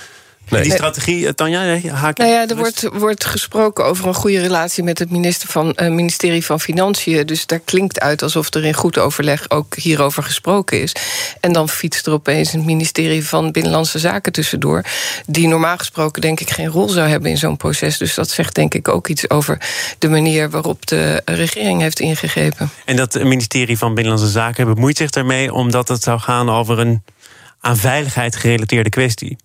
Nee. 0.50 0.62
Die 0.62 0.72
strategie, 0.72 1.34
Tanja, 1.34 1.80
haak 1.90 2.18
Nou 2.18 2.32
ja, 2.32 2.48
er 2.48 2.56
wordt, 2.56 2.90
wordt 2.94 3.25
gesproken 3.25 3.86
over 3.86 4.08
een 4.08 4.14
goede 4.14 4.40
relatie 4.40 4.84
met 4.84 5.00
het 5.00 5.12
minister 5.12 5.50
van, 5.50 5.74
uh, 5.75 5.90
ministerie 5.90 6.46
van 6.46 6.60
Financiën. 6.60 7.25
Dus 7.25 7.46
daar 7.46 7.60
klinkt 7.60 8.00
uit 8.00 8.22
alsof 8.22 8.54
er 8.54 8.66
in 8.66 8.74
goed 8.74 8.98
overleg 8.98 9.50
ook 9.50 9.75
hierover 9.75 10.24
gesproken 10.24 10.82
is. 10.82 10.96
En 11.40 11.54
dan 11.54 11.70
fietst 11.70 12.08
er 12.08 12.14
opeens 12.14 12.52
het 12.52 12.66
ministerie 12.66 13.28
van 13.28 13.52
Binnenlandse 13.52 14.00
Zaken 14.00 14.32
tussendoor. 14.32 14.84
Die 15.25 15.48
normaal 15.48 15.78
gesproken 15.78 16.22
denk 16.22 16.40
ik 16.40 16.50
geen 16.50 16.68
rol 16.68 16.90
zou 16.90 17.08
hebben 17.08 17.30
in 17.30 17.38
zo'n 17.38 17.58
proces. 17.58 17.98
Dus 17.98 18.14
dat 18.14 18.30
zegt 18.30 18.56
denk 18.56 18.74
ik 18.74 18.88
ook 18.88 19.08
iets 19.08 19.30
over 19.30 19.58
de 20.00 20.10
manier 20.10 20.50
waarop 20.50 20.86
de 20.86 21.22
regering 21.25 21.82
heeft 21.82 22.00
ingegrepen. 22.00 22.70
En 22.86 22.96
dat 22.96 23.24
ministerie 23.24 23.78
van 23.78 23.94
Binnenlandse 23.94 24.32
Zaken 24.32 24.74
bemoeit 24.74 24.98
zich 24.98 25.10
daarmee 25.10 25.54
omdat 25.54 25.88
het 25.88 26.04
zou 26.04 26.20
gaan 26.20 26.50
over 26.50 26.80
een 26.80 27.04
aan 27.60 27.78
veiligheid 27.78 28.36
gerelateerde 28.36 28.90
kwestie. 28.90 29.38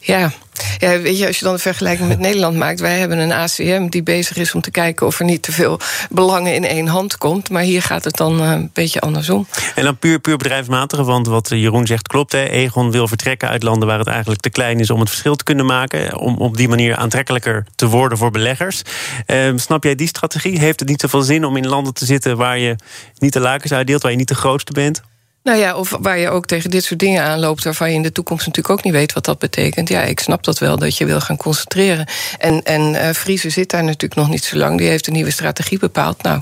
Ja. 0.00 0.32
ja, 0.78 1.00
weet 1.00 1.18
je, 1.18 1.26
als 1.26 1.38
je 1.38 1.44
dan 1.44 1.54
een 1.54 1.58
vergelijking 1.58 2.08
met 2.08 2.18
Nederland 2.28 2.56
maakt... 2.56 2.80
wij 2.80 2.98
hebben 2.98 3.18
een 3.18 3.32
ACM 3.32 3.88
die 3.88 4.02
bezig 4.02 4.36
is 4.36 4.54
om 4.54 4.60
te 4.60 4.70
kijken... 4.70 5.06
of 5.06 5.18
er 5.18 5.24
niet 5.24 5.42
te 5.42 5.52
veel 5.52 5.80
belangen 6.10 6.54
in 6.54 6.64
één 6.64 6.86
hand 6.86 7.18
komt. 7.18 7.50
Maar 7.50 7.62
hier 7.62 7.82
gaat 7.82 8.04
het 8.04 8.16
dan 8.16 8.40
eh, 8.40 8.50
een 8.50 8.70
beetje 8.72 9.00
andersom. 9.00 9.46
En 9.74 9.84
dan 9.84 9.96
puur, 9.96 10.18
puur 10.18 10.36
bedrijfsmatig, 10.36 11.00
want 11.00 11.26
wat 11.26 11.48
Jeroen 11.48 11.86
zegt 11.86 12.08
klopt. 12.08 12.32
Hè? 12.32 12.44
Egon 12.44 12.90
wil 12.90 13.08
vertrekken 13.08 13.48
uit 13.48 13.62
landen 13.62 13.88
waar 13.88 13.98
het 13.98 14.08
eigenlijk 14.08 14.40
te 14.40 14.50
klein 14.50 14.80
is... 14.80 14.90
om 14.90 15.00
het 15.00 15.08
verschil 15.08 15.36
te 15.36 15.44
kunnen 15.44 15.66
maken. 15.66 16.18
Om 16.18 16.36
op 16.36 16.56
die 16.56 16.68
manier 16.68 16.96
aantrekkelijker 16.96 17.66
te 17.74 17.86
worden 17.86 18.18
voor 18.18 18.30
beleggers. 18.30 18.82
Eh, 19.26 19.52
snap 19.56 19.84
jij 19.84 19.94
die 19.94 20.08
strategie? 20.08 20.58
Heeft 20.58 20.80
het 20.80 20.88
niet 20.88 21.00
zoveel 21.00 21.22
zin 21.22 21.44
om 21.44 21.56
in 21.56 21.66
landen 21.66 21.94
te 21.94 22.04
zitten... 22.04 22.36
waar 22.36 22.58
je 22.58 22.76
niet 23.18 23.32
de 23.32 23.40
lakens 23.40 23.72
uitdeelt, 23.72 24.02
waar 24.02 24.10
je 24.10 24.16
niet 24.16 24.28
de 24.28 24.34
grootste 24.34 24.72
bent? 24.72 25.02
Nou 25.44 25.58
ja, 25.58 25.76
of 25.76 25.96
waar 26.00 26.18
je 26.18 26.28
ook 26.28 26.46
tegen 26.46 26.70
dit 26.70 26.84
soort 26.84 27.00
dingen 27.00 27.22
aanloopt... 27.22 27.64
waarvan 27.64 27.88
je 27.88 27.94
in 27.94 28.02
de 28.02 28.12
toekomst 28.12 28.46
natuurlijk 28.46 28.74
ook 28.74 28.84
niet 28.84 28.92
weet 28.92 29.12
wat 29.12 29.24
dat 29.24 29.38
betekent. 29.38 29.88
Ja, 29.88 30.02
ik 30.02 30.20
snap 30.20 30.44
dat 30.44 30.58
wel, 30.58 30.78
dat 30.78 30.96
je 30.96 31.04
wil 31.04 31.20
gaan 31.20 31.36
concentreren. 31.36 32.06
En, 32.38 32.62
en 32.62 32.94
uh, 32.94 33.10
Friese 33.10 33.50
zit 33.50 33.70
daar 33.70 33.84
natuurlijk 33.84 34.14
nog 34.14 34.28
niet 34.28 34.44
zo 34.44 34.56
lang. 34.56 34.78
Die 34.78 34.88
heeft 34.88 35.06
een 35.06 35.12
nieuwe 35.12 35.30
strategie 35.30 35.78
bepaald. 35.78 36.22
Nou, 36.22 36.40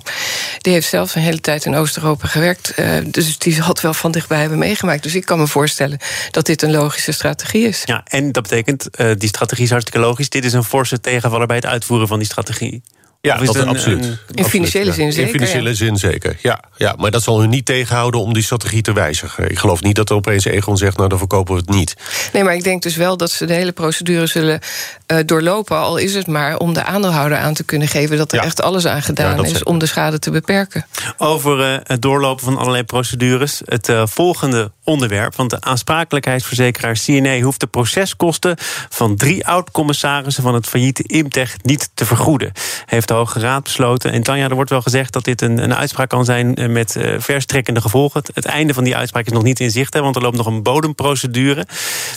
die 0.58 0.72
heeft 0.72 0.88
zelf 0.88 1.14
een 1.14 1.22
hele 1.22 1.40
tijd 1.40 1.64
in 1.64 1.74
Oost-Europa 1.74 2.26
gewerkt. 2.26 2.72
Uh, 2.78 2.90
dus 3.06 3.38
die 3.38 3.60
had 3.60 3.80
wel 3.80 3.94
van 3.94 4.10
dichtbij 4.10 4.40
hebben 4.40 4.58
meegemaakt. 4.58 5.02
Dus 5.02 5.14
ik 5.14 5.24
kan 5.24 5.38
me 5.38 5.46
voorstellen 5.46 5.98
dat 6.30 6.46
dit 6.46 6.62
een 6.62 6.70
logische 6.70 7.12
strategie 7.12 7.68
is. 7.68 7.82
Ja, 7.84 8.02
en 8.04 8.32
dat 8.32 8.42
betekent, 8.42 8.88
uh, 9.00 9.12
die 9.18 9.28
strategie 9.28 9.64
is 9.64 9.70
hartstikke 9.70 10.06
logisch. 10.06 10.28
Dit 10.28 10.44
is 10.44 10.52
een 10.52 10.64
forse 10.64 11.00
tegenvaller 11.00 11.46
bij 11.46 11.56
het 11.56 11.66
uitvoeren 11.66 12.08
van 12.08 12.18
die 12.18 12.26
strategie. 12.26 12.82
Ja, 13.22 13.36
dat 13.36 13.56
is 13.56 13.62
absoluut. 13.62 14.04
Een, 14.04 14.18
in 14.34 14.44
financiële 14.44 14.90
absoluut, 14.90 14.94
zin 14.94 15.12
zeker. 15.12 15.40
In 15.40 15.40
financiële 15.40 15.68
ja. 15.68 15.74
zin 15.74 15.96
zeker, 15.96 16.36
ja, 16.40 16.60
ja. 16.76 16.94
Maar 16.96 17.10
dat 17.10 17.22
zal 17.22 17.40
hun 17.40 17.50
niet 17.50 17.64
tegenhouden 17.64 18.20
om 18.20 18.32
die 18.32 18.42
strategie 18.42 18.82
te 18.82 18.92
wijzigen. 18.92 19.50
Ik 19.50 19.58
geloof 19.58 19.82
niet 19.82 19.96
dat 19.96 20.10
er 20.10 20.16
opeens 20.16 20.44
Egon 20.44 20.76
zegt, 20.76 20.96
nou 20.96 21.08
dan 21.08 21.18
verkopen 21.18 21.54
we 21.54 21.60
het 21.60 21.70
niet. 21.70 21.94
Nee, 22.32 22.44
maar 22.44 22.54
ik 22.54 22.64
denk 22.64 22.82
dus 22.82 22.96
wel 22.96 23.16
dat 23.16 23.30
ze 23.30 23.46
de 23.46 23.52
hele 23.52 23.72
procedure 23.72 24.26
zullen 24.26 24.60
uh, 25.06 25.18
doorlopen... 25.26 25.76
al 25.76 25.96
is 25.96 26.14
het 26.14 26.26
maar 26.26 26.56
om 26.56 26.72
de 26.72 26.84
aandeelhouder 26.84 27.38
aan 27.38 27.54
te 27.54 27.64
kunnen 27.64 27.88
geven... 27.88 28.16
dat 28.16 28.32
er 28.32 28.38
ja. 28.38 28.44
echt 28.44 28.62
alles 28.62 28.86
aan 28.86 29.02
gedaan 29.02 29.36
ja, 29.36 29.42
is 29.42 29.50
zeker. 29.50 29.66
om 29.66 29.78
de 29.78 29.86
schade 29.86 30.18
te 30.18 30.30
beperken. 30.30 30.86
Over 31.16 31.72
uh, 31.72 31.78
het 31.82 32.02
doorlopen 32.02 32.44
van 32.44 32.56
allerlei 32.56 32.84
procedures. 32.84 33.60
Het 33.64 33.88
uh, 33.88 34.02
volgende 34.06 34.72
onderwerp, 34.84 35.36
want 35.36 35.50
de 35.50 35.60
aansprakelijkheidsverzekeraar 35.60 36.98
CNA... 37.04 37.40
hoeft 37.40 37.60
de 37.60 37.66
proceskosten 37.66 38.56
van 38.88 39.16
drie 39.16 39.46
oud-commissarissen... 39.46 40.42
van 40.42 40.54
het 40.54 40.66
failliete 40.66 41.02
Imtech 41.02 41.56
niet 41.62 41.90
te 41.94 42.06
vergoeden. 42.06 42.52
Heeft 42.86 43.10
de 43.12 43.18
Hoge 43.18 43.38
Raad 43.38 43.62
besloten. 43.62 44.12
En 44.12 44.22
Tanja, 44.22 44.48
er 44.48 44.54
wordt 44.54 44.70
wel 44.70 44.82
gezegd 44.82 45.12
dat 45.12 45.24
dit 45.24 45.42
een, 45.42 45.58
een 45.58 45.74
uitspraak 45.74 46.08
kan 46.08 46.24
zijn 46.24 46.72
met 46.72 46.96
uh, 46.96 47.14
verstrekkende 47.18 47.80
gevolgen. 47.80 48.20
Het, 48.20 48.30
het, 48.34 48.44
einde 48.44 48.74
van 48.74 48.84
die 48.84 48.96
uitspraak 48.96 49.26
is 49.26 49.32
nog 49.32 49.42
niet 49.42 49.60
in 49.60 49.70
zicht, 49.70 49.94
hè, 49.94 50.00
want 50.00 50.16
er 50.16 50.22
loopt 50.22 50.36
nog 50.36 50.46
een 50.46 50.62
bodemprocedure. 50.62 51.66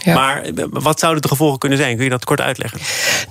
Ja. 0.04 0.14
Maar 0.14 0.44
wat 0.70 1.00
zouden 1.00 1.22
de 1.22 1.28
gevolgen 1.28 1.60
kunnen 1.60 1.78
zijn? 1.78 1.96
Kun 1.96 2.04
je 2.04 2.10
dat 2.10 2.26
kort 2.26 2.42
uitleggen? 2.42 2.80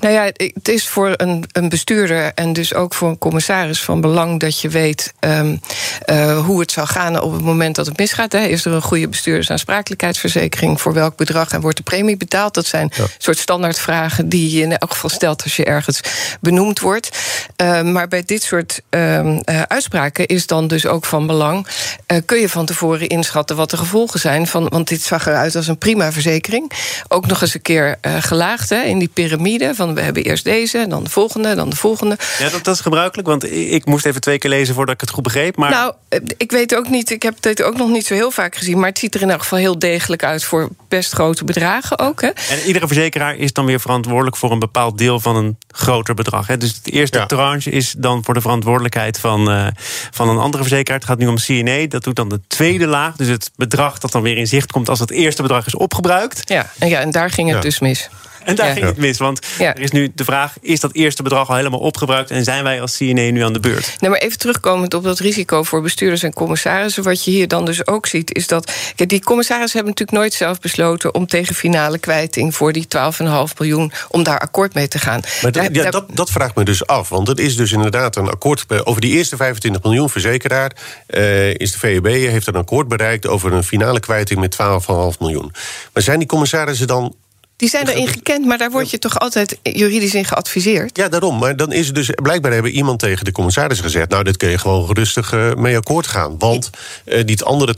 Nou 0.01 0.15
ja, 0.15 0.25
het 0.37 0.69
is 0.69 0.89
voor 0.89 1.13
een, 1.17 1.45
een 1.53 1.69
bestuurder 1.69 2.33
en 2.35 2.53
dus 2.53 2.75
ook 2.75 2.95
voor 2.95 3.09
een 3.09 3.19
commissaris 3.19 3.83
van 3.83 4.01
belang 4.01 4.41
dat 4.41 4.61
je 4.61 4.69
weet 4.69 5.15
um, 5.21 5.61
uh, 6.07 6.45
hoe 6.45 6.61
het 6.61 6.73
zal 6.73 6.87
gaan 6.87 7.21
op 7.21 7.33
het 7.33 7.43
moment 7.43 7.77
dat 7.77 7.87
het 7.87 7.99
misgaat. 7.99 8.33
Hè. 8.33 8.45
Is 8.45 8.65
er 8.65 8.73
een 8.73 8.83
goede 8.83 9.09
bestuurdersaansprakelijkheidsverzekering? 9.09 10.81
Voor 10.81 10.93
welk 10.93 11.17
bedrag 11.17 11.53
en 11.53 11.61
wordt 11.61 11.77
de 11.77 11.83
premie 11.83 12.17
betaald? 12.17 12.55
Dat 12.55 12.67
zijn 12.67 12.93
ja. 12.97 13.05
soort 13.19 13.39
standaardvragen 13.39 14.29
die 14.29 14.57
je 14.57 14.63
in 14.63 14.77
elk 14.77 14.93
geval 14.93 15.11
stelt 15.11 15.43
als 15.43 15.57
je 15.57 15.65
ergens 15.65 16.01
benoemd 16.41 16.81
wordt. 16.81 17.19
Uh, 17.63 17.83
maar 17.83 18.09
bij 18.09 18.23
dit 18.27 18.43
soort 18.43 18.81
uh, 18.91 19.25
uh, 19.25 19.39
uitspraken 19.69 20.27
is 20.27 20.47
dan 20.47 20.69
dus 20.69 20.87
ook 20.87 21.05
van 21.05 21.27
belang. 21.27 21.67
Uh, 22.13 22.19
kun 22.25 22.41
je 22.41 22.49
van 22.49 22.67
tevoren 22.67 23.09
inschatten 23.09 23.57
wat 23.57 23.71
de 23.71 23.77
gevolgen 23.77 24.21
zijn 24.21 24.47
van. 24.47 24.69
Want 24.69 24.89
dit 24.89 25.03
zag 25.03 25.27
eruit 25.27 25.57
als 25.57 25.67
een 25.67 25.79
prima 25.79 26.13
verzekering. 26.13 26.73
Ook 27.09 27.27
nog 27.27 27.41
eens 27.43 27.55
een 27.55 27.63
keer 27.63 27.99
gelaagd 28.21 28.71
hè, 28.71 28.83
in 28.83 28.99
die 28.99 29.09
piramide. 29.09 29.75
Van 29.75 29.95
we 29.95 30.01
hebben 30.01 30.23
eerst 30.23 30.45
deze, 30.45 30.87
dan 30.89 31.05
de 31.05 31.11
volgende, 31.11 31.55
dan 31.55 31.71
de 31.71 31.77
volgende. 31.77 32.19
Ja, 32.39 32.49
dat, 32.49 32.65
dat 32.65 32.75
is 32.75 32.81
gebruikelijk, 32.81 33.29
want 33.29 33.53
ik 33.53 33.85
moest 33.85 34.07
even 34.07 34.21
twee 34.21 34.39
keer 34.39 34.51
lezen 34.51 34.75
voordat 34.75 34.95
ik 34.95 35.01
het 35.01 35.11
goed 35.11 35.23
begreep. 35.23 35.57
Maar... 35.57 35.71
Nou, 35.71 35.95
ik 36.37 36.51
weet 36.51 36.75
ook 36.75 36.89
niet, 36.89 37.11
ik 37.11 37.23
heb 37.23 37.35
dit 37.41 37.63
ook 37.63 37.77
nog 37.77 37.89
niet 37.89 38.07
zo 38.07 38.15
heel 38.15 38.31
vaak 38.31 38.57
gezien. 38.57 38.79
Maar 38.79 38.89
het 38.89 38.99
ziet 38.99 39.15
er 39.15 39.23
in 39.23 39.31
elk 39.31 39.41
geval 39.41 39.59
heel 39.59 39.79
degelijk 39.79 40.25
uit 40.25 40.45
voor 40.45 40.69
best 40.97 41.13
grote 41.13 41.45
bedragen 41.45 41.99
ook. 41.99 42.21
Hè. 42.21 42.29
En 42.29 42.59
iedere 42.67 42.87
verzekeraar 42.87 43.37
is 43.37 43.53
dan 43.53 43.65
weer 43.65 43.81
verantwoordelijk 43.81 44.37
voor 44.37 44.51
een 44.53 44.59
bepaald 44.59 44.99
deel 44.99 45.21
van 45.21 45.37
een 45.37 45.59
groter 45.69 46.15
bedrag. 46.15 46.47
Hè. 46.47 46.57
Dus 46.57 46.75
het 46.75 46.91
eerste 46.91 47.19
ja. 47.19 47.27
tranche 47.27 47.71
is 47.71 47.95
dan 47.99 48.25
voor 48.25 48.35
de 48.35 48.41
verantwoordelijkheid 48.41 49.19
van, 49.19 49.51
uh, 49.51 49.67
van 50.11 50.29
een 50.29 50.39
andere 50.39 50.63
verzekeraar. 50.63 50.99
Het 50.99 51.09
gaat 51.09 51.19
nu 51.19 51.27
om 51.27 51.37
CNA. 51.37 51.87
Dat 51.87 52.05
doet 52.05 52.17
dan 52.17 52.29
de 52.29 52.41
tweede 52.47 52.87
laag. 52.87 53.17
Dus 53.17 53.29
het 53.29 53.51
bedrag 53.57 53.99
dat 53.99 54.13
dan 54.13 54.23
weer 54.23 54.37
in 54.37 54.47
zicht 54.47 54.73
komt 54.73 54.89
als 54.89 54.99
het 54.99 55.11
eerste 55.11 55.43
bedrag 55.43 55.67
is 55.67 55.75
opgebruikt. 55.75 56.41
Ja, 56.45 56.71
en, 56.79 56.89
ja, 56.89 57.01
en 57.01 57.11
daar 57.11 57.31
ging 57.31 57.49
het 57.49 57.57
ja. 57.57 57.63
dus 57.63 57.81
mis. 57.81 58.09
En 58.45 58.55
daar 58.55 58.67
ja. 58.67 58.73
ging 58.73 58.87
het 58.87 58.97
mis, 58.97 59.19
want 59.19 59.47
ja. 59.59 59.75
er 59.75 59.81
is 59.81 59.91
nu 59.91 60.13
de 60.15 60.25
vraag... 60.25 60.55
is 60.61 60.81
dat 60.81 60.93
eerste 60.93 61.23
bedrag 61.23 61.49
al 61.49 61.57
helemaal 61.57 61.81
opgebruikt... 61.81 62.31
en 62.31 62.45
zijn 62.45 62.65
wij 62.65 62.81
als 62.81 62.97
CNE 62.97 63.31
nu 63.31 63.43
aan 63.43 63.53
de 63.53 63.61
beurt? 63.61 63.97
Nee, 64.01 64.11
maar 64.11 64.19
even 64.19 64.39
terugkomend 64.39 64.95
op 64.95 65.05
dat 65.05 65.19
risico 65.19 65.63
voor 65.63 65.83
bestuurders 65.83 66.23
en 66.23 66.33
commissarissen... 66.33 67.03
wat 67.03 67.25
je 67.25 67.31
hier 67.31 67.49
dan 67.49 67.65
dus 67.65 67.87
ook 67.87 68.07
ziet, 68.07 68.35
is 68.35 68.47
dat... 68.47 68.73
Kijk, 68.97 69.09
die 69.09 69.25
commissarissen 69.25 69.77
hebben 69.77 69.91
natuurlijk 69.91 70.19
nooit 70.19 70.33
zelf 70.33 70.61
besloten... 70.61 71.15
om 71.15 71.27
tegen 71.27 71.55
finale 71.55 71.99
kwijting 71.99 72.55
voor 72.55 72.73
die 72.73 72.87
12,5 72.97 73.27
miljoen... 73.59 73.93
om 74.09 74.23
daar 74.23 74.39
akkoord 74.39 74.75
mee 74.75 74.89
te 74.89 74.99
gaan. 74.99 75.21
Maar 75.43 75.53
dat, 75.53 75.69
ja, 75.73 75.91
dat, 75.91 76.05
dat 76.13 76.31
vraagt 76.31 76.55
me 76.55 76.65
dus 76.65 76.87
af, 76.87 77.09
want 77.09 77.29
het 77.29 77.39
is 77.39 77.57
dus 77.57 77.73
inderdaad 77.73 78.17
een 78.17 78.29
akkoord... 78.29 78.85
over 78.85 79.01
die 79.01 79.13
eerste 79.13 79.37
25 79.37 79.83
miljoen 79.83 80.11
verzekeraar... 80.11 80.73
Uh, 81.09 81.55
is 81.55 81.73
de 81.73 81.79
VEB 81.79 82.07
heeft 82.07 82.47
een 82.47 82.55
akkoord 82.55 82.89
bereikt... 82.89 83.27
over 83.27 83.53
een 83.53 83.65
finale 83.65 84.01
kwijting 84.01 84.41
met 84.41 84.57
12,5 84.63 85.19
miljoen. 85.19 85.53
Maar 85.93 86.03
zijn 86.03 86.19
die 86.19 86.29
commissarissen 86.29 86.87
dan 86.87 87.15
die 87.57 87.69
zijn 87.69 87.89
erin 87.89 88.09
gekend, 88.09 88.47
maar 88.47 88.59
daar 88.59 88.71
word 88.71 88.91
je 88.91 88.99
toch 88.99 89.19
altijd 89.19 89.59
juridisch 89.63 90.15
in 90.15 90.25
geadviseerd? 90.25 90.97
Ja, 90.97 91.09
daarom. 91.09 91.39
Maar 91.39 91.57
dan 91.57 91.73
is 91.73 91.87
het 91.87 91.95
dus 91.95 92.11
blijkbaar 92.11 92.53
hebben 92.53 92.71
iemand 92.71 92.99
tegen 92.99 93.25
de 93.25 93.33
commissaris 93.33 93.81
gezegd: 93.81 94.11
Nou, 94.11 94.25
dit 94.25 94.37
kun 94.37 94.49
je 94.49 94.59
gewoon 94.59 94.93
rustig 94.93 95.33
uh, 95.33 95.55
mee 95.55 95.77
akkoord 95.77 96.07
gaan. 96.07 96.39
Want 96.39 96.71
uh, 97.05 97.25
die 97.25 97.43
andere 97.43 97.77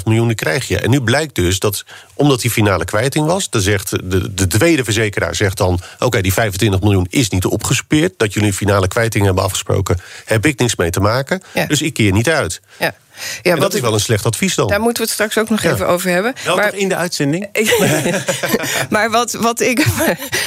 12,5 0.00 0.04
miljoen 0.04 0.34
krijg 0.34 0.68
je. 0.68 0.78
En 0.78 0.90
nu 0.90 1.00
blijkt 1.00 1.34
dus 1.34 1.58
dat, 1.58 1.84
omdat 2.14 2.40
die 2.40 2.50
finale 2.50 2.84
kwijting 2.84 3.26
was, 3.26 3.50
dan 3.50 3.60
zegt 3.60 3.90
de, 3.90 4.34
de 4.34 4.46
tweede 4.46 4.84
verzekeraar 4.84 5.34
zegt 5.34 5.56
dan: 5.56 5.74
Oké, 5.94 6.04
okay, 6.04 6.22
die 6.22 6.32
25 6.32 6.80
miljoen 6.80 7.06
is 7.10 7.28
niet 7.28 7.44
opgespeerd. 7.44 8.14
Dat 8.16 8.32
jullie 8.32 8.48
een 8.48 8.54
finale 8.54 8.88
kwijting 8.88 9.24
hebben 9.24 9.44
afgesproken, 9.44 9.98
heb 10.24 10.46
ik 10.46 10.58
niks 10.58 10.76
mee 10.76 10.90
te 10.90 11.00
maken. 11.00 11.42
Ja. 11.54 11.66
Dus 11.66 11.82
ik 11.82 11.94
keer 11.94 12.12
niet 12.12 12.28
uit. 12.28 12.60
Ja. 12.78 12.94
Ja, 13.42 13.56
dat 13.56 13.74
is 13.74 13.80
wel 13.80 13.92
een 13.92 14.00
slecht 14.00 14.24
advies 14.24 14.54
dan. 14.54 14.68
Daar 14.68 14.80
moeten 14.80 15.02
we 15.02 15.02
het 15.02 15.12
straks 15.12 15.38
ook 15.38 15.50
nog 15.50 15.62
ja. 15.62 15.72
even 15.72 15.88
over 15.88 16.10
hebben. 16.10 16.34
Wel 16.44 16.56
maar, 16.56 16.74
in 16.74 16.88
de 16.88 16.96
uitzending. 16.96 17.48
maar 18.90 19.10
wat, 19.10 19.32
wat 19.32 19.60
ik... 19.60 19.86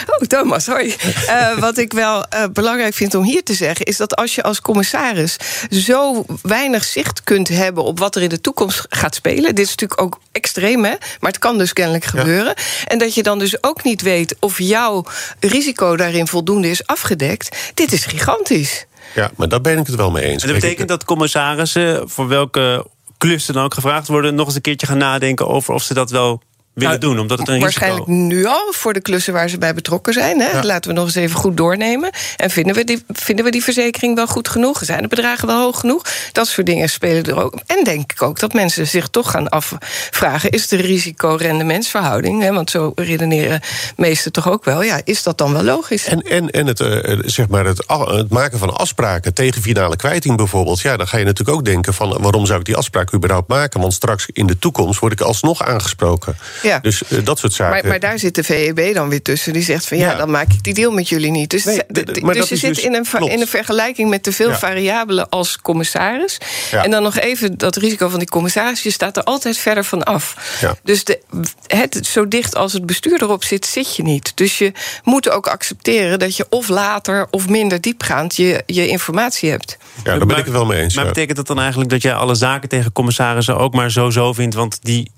Oh, 0.05 0.27
Thomas, 0.27 0.65
hoi. 0.65 0.95
Uh, 1.27 1.57
wat 1.57 1.77
ik 1.77 1.93
wel 1.93 2.25
uh, 2.33 2.43
belangrijk 2.53 2.93
vind 2.93 3.15
om 3.15 3.23
hier 3.23 3.43
te 3.43 3.53
zeggen... 3.53 3.85
is 3.85 3.97
dat 3.97 4.15
als 4.15 4.35
je 4.35 4.43
als 4.43 4.61
commissaris 4.61 5.35
zo 5.69 6.25
weinig 6.41 6.83
zicht 6.83 7.23
kunt 7.23 7.47
hebben... 7.47 7.83
op 7.83 7.99
wat 7.99 8.15
er 8.15 8.21
in 8.21 8.29
de 8.29 8.41
toekomst 8.41 8.85
gaat 8.89 9.15
spelen... 9.15 9.55
dit 9.55 9.65
is 9.65 9.69
natuurlijk 9.69 10.01
ook 10.01 10.19
extreem, 10.31 10.83
hè? 10.83 10.93
maar 11.19 11.31
het 11.31 11.39
kan 11.39 11.57
dus 11.57 11.73
kennelijk 11.73 12.05
gebeuren... 12.05 12.53
Ja. 12.57 12.87
en 12.87 12.97
dat 12.97 13.13
je 13.13 13.23
dan 13.23 13.39
dus 13.39 13.63
ook 13.63 13.83
niet 13.83 14.01
weet 14.01 14.35
of 14.39 14.59
jouw 14.59 15.05
risico 15.39 15.95
daarin 15.95 16.27
voldoende 16.27 16.69
is 16.69 16.87
afgedekt... 16.87 17.57
dit 17.73 17.91
is 17.91 18.05
gigantisch. 18.05 18.85
Ja, 19.15 19.31
maar 19.35 19.49
daar 19.49 19.61
ben 19.61 19.77
ik 19.77 19.87
het 19.87 19.95
wel 19.95 20.11
mee 20.11 20.23
eens. 20.23 20.41
En 20.43 20.49
dat 20.49 20.59
betekent 20.59 20.87
dat 20.87 21.05
commissarissen, 21.05 22.09
voor 22.09 22.27
welke 22.27 22.85
klussen 23.17 23.53
dan 23.53 23.63
ook 23.63 23.73
gevraagd 23.73 24.07
worden, 24.07 24.35
nog 24.35 24.45
eens 24.45 24.55
een 24.55 24.61
keertje 24.61 24.87
gaan 24.87 24.97
nadenken 24.97 25.47
over 25.47 25.73
of 25.73 25.83
ze 25.83 25.93
dat 25.93 26.09
wel 26.09 26.41
willen 26.73 26.99
nou, 26.99 27.13
doen? 27.13 27.19
Omdat 27.19 27.39
het 27.39 27.47
een 27.47 27.59
waarschijnlijk 27.59 28.05
risico... 28.05 28.25
nu 28.25 28.45
al 28.45 28.71
voor 28.71 28.93
de 28.93 29.01
klussen 29.01 29.33
waar 29.33 29.49
ze 29.49 29.57
bij 29.57 29.73
betrokken 29.73 30.13
zijn. 30.13 30.39
Hè? 30.39 30.49
Ja. 30.51 30.63
Laten 30.63 30.89
we 30.89 30.95
nog 30.97 31.05
eens 31.05 31.15
even 31.15 31.35
goed 31.35 31.57
doornemen. 31.57 32.09
En 32.37 32.49
vinden 32.49 32.75
we, 32.75 32.83
die, 32.83 33.03
vinden 33.07 33.45
we 33.45 33.51
die 33.51 33.63
verzekering 33.63 34.15
wel 34.15 34.27
goed 34.27 34.47
genoeg? 34.47 34.81
Zijn 34.83 35.01
de 35.01 35.07
bedragen 35.07 35.47
wel 35.47 35.61
hoog 35.61 35.79
genoeg? 35.79 36.05
Dat 36.31 36.47
soort 36.47 36.67
dingen 36.67 36.89
spelen 36.89 37.23
er 37.23 37.43
ook. 37.43 37.59
En 37.65 37.83
denk 37.83 38.11
ik 38.11 38.21
ook 38.21 38.39
dat 38.39 38.53
mensen 38.53 38.87
zich 38.87 39.07
toch 39.07 39.31
gaan 39.31 39.49
afvragen... 39.49 40.49
is 40.49 40.67
de 40.67 40.75
risico-rendementsverhouding, 40.75 42.41
hè, 42.41 42.53
want 42.53 42.69
zo 42.69 42.91
redeneren 42.95 43.61
meesten 43.95 44.31
toch 44.31 44.49
ook 44.49 44.65
wel... 44.65 44.81
ja, 44.81 45.01
is 45.03 45.23
dat 45.23 45.37
dan 45.37 45.53
wel 45.53 45.63
logisch? 45.63 46.05
En, 46.05 46.21
en, 46.21 46.49
en 46.49 46.67
het, 46.67 46.79
uh, 46.79 47.19
zeg 47.25 47.47
maar 47.47 47.65
het, 47.65 47.83
het 47.87 48.29
maken 48.29 48.59
van 48.59 48.73
afspraken 48.77 49.33
tegen 49.33 49.61
finale 49.61 49.95
kwijting 49.95 50.37
bijvoorbeeld... 50.37 50.81
ja, 50.81 50.97
dan 50.97 51.07
ga 51.07 51.17
je 51.17 51.25
natuurlijk 51.25 51.57
ook 51.57 51.65
denken 51.65 51.93
van... 51.93 52.17
waarom 52.21 52.45
zou 52.45 52.59
ik 52.59 52.65
die 52.65 52.75
afspraak 52.75 53.13
überhaupt 53.13 53.47
maken? 53.47 53.81
Want 53.81 53.93
straks 53.93 54.25
in 54.33 54.47
de 54.47 54.59
toekomst 54.59 54.99
word 54.99 55.13
ik 55.13 55.21
alsnog 55.21 55.63
aangesproken... 55.63 56.37
Ja. 56.61 56.79
Dus 56.79 57.01
uh, 57.09 57.25
dat 57.25 57.39
soort 57.39 57.53
zaken. 57.53 57.73
Maar, 57.73 57.87
maar, 57.87 57.99
daar 57.99 58.19
zit 58.19 58.35
de 58.35 58.43
VEB 58.43 58.93
dan 58.93 59.09
weer 59.09 59.21
tussen. 59.21 59.53
Die 59.53 59.63
zegt 59.63 59.87
van 59.87 59.97
ja, 59.97 60.11
ja. 60.11 60.17
dan 60.17 60.31
maak 60.31 60.53
ik 60.53 60.63
die 60.63 60.73
deal 60.73 60.91
met 60.91 61.09
jullie 61.09 61.31
niet. 61.31 61.49
Dus, 61.49 61.63
nee, 61.63 61.81
dus 61.87 62.49
je 62.49 62.55
zit 62.55 62.75
dus, 62.75 62.83
in, 62.83 62.93
een, 62.93 63.29
in 63.29 63.41
een 63.41 63.47
vergelijking 63.47 64.09
met 64.09 64.23
te 64.23 64.31
veel 64.31 64.49
ja. 64.49 64.57
variabelen 64.57 65.29
als 65.29 65.57
commissaris. 65.61 66.37
Ja. 66.71 66.83
En 66.83 66.91
dan 66.91 67.03
nog 67.03 67.17
even 67.17 67.57
dat 67.57 67.75
risico 67.75 68.09
van 68.09 68.19
die 68.19 68.29
commissaris. 68.29 68.83
Je 68.83 68.91
staat 68.91 69.17
er 69.17 69.23
altijd 69.23 69.57
verder 69.57 69.83
van 69.83 70.03
af. 70.03 70.35
Dus 70.83 71.03
de, 71.03 71.19
het, 71.67 71.99
zo 72.07 72.27
dicht 72.27 72.55
als 72.55 72.73
het 72.73 72.85
bestuur 72.85 73.21
erop 73.21 73.43
zit, 73.43 73.65
zit 73.65 73.95
je 73.95 74.03
niet. 74.03 74.31
Dus 74.35 74.57
je 74.57 74.71
moet 75.03 75.29
ook 75.29 75.47
accepteren 75.47 76.19
dat 76.19 76.35
je 76.35 76.45
of 76.49 76.67
later 76.67 77.27
of 77.31 77.49
minder 77.49 77.81
diepgaand 77.81 78.35
je, 78.35 78.63
je 78.65 78.87
informatie 78.87 79.49
hebt. 79.49 79.77
Ja, 80.03 80.17
daar 80.17 80.25
ben 80.25 80.37
ik 80.37 80.43
het 80.43 80.53
wel 80.53 80.65
mee 80.65 80.81
eens. 80.81 80.95
Maar 80.95 81.05
betekent 81.05 81.37
dat 81.37 81.47
dan 81.47 81.59
eigenlijk 81.59 81.89
dat 81.89 82.01
jij 82.01 82.13
alle 82.13 82.35
zaken 82.35 82.69
tegen 82.69 82.91
commissarissen 82.91 83.57
ook 83.57 83.73
maar 83.73 83.91
zo 83.91 84.09
zo 84.09 84.33
vindt? 84.33 84.55
Want 84.55 84.79
die 84.81 85.11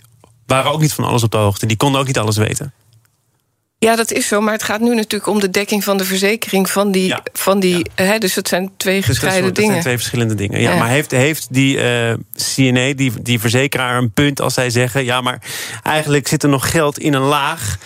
waren 0.53 0.72
ook 0.72 0.81
niet 0.81 0.93
van 0.93 1.03
alles 1.03 1.24
op 1.24 1.31
de 1.31 1.38
hoogte. 1.38 1.65
Die 1.65 1.77
konden 1.77 2.01
ook 2.01 2.07
niet 2.07 2.17
alles 2.17 2.38
weten. 2.38 2.74
Ja, 3.83 3.95
dat 3.95 4.12
is 4.12 4.27
zo. 4.27 4.41
Maar 4.41 4.53
het 4.53 4.63
gaat 4.63 4.79
nu 4.79 4.95
natuurlijk 4.95 5.27
om 5.27 5.39
de 5.39 5.50
dekking 5.50 5.83
van 5.83 5.98
de 5.98 6.05
verzekering 6.05 6.69
van 6.69 6.91
die. 6.91 7.07
Ja. 7.07 7.24
Van 7.33 7.60
die 7.60 7.86
ja. 7.95 8.03
hè, 8.03 8.17
dus 8.17 8.36
het 8.36 8.48
zijn 8.48 8.72
twee 8.77 9.01
gescheiden 9.01 9.53
dus 9.53 9.53
dingen. 9.53 9.74
Dat 9.74 9.83
zijn 9.83 9.83
twee 9.83 9.98
verschillende 9.98 10.36
dingen. 10.36 10.62
Ja, 10.62 10.72
ja. 10.72 10.77
Maar 10.77 10.89
heeft, 10.89 11.12
heeft 11.12 11.48
die 11.50 11.77
uh, 11.77 12.13
CNA, 12.55 12.93
die, 12.93 13.12
die 13.22 13.39
verzekeraar, 13.39 13.98
een 13.98 14.12
punt 14.12 14.41
als 14.41 14.53
zij 14.53 14.69
zeggen: 14.69 15.03
ja, 15.03 15.22
maar 15.22 15.41
eigenlijk 15.83 16.27
zit 16.27 16.43
er 16.43 16.50
nog 16.50 16.72
geld 16.72 17.00
in 17.00 17.13
een 17.13 17.22
laag. 17.22 17.77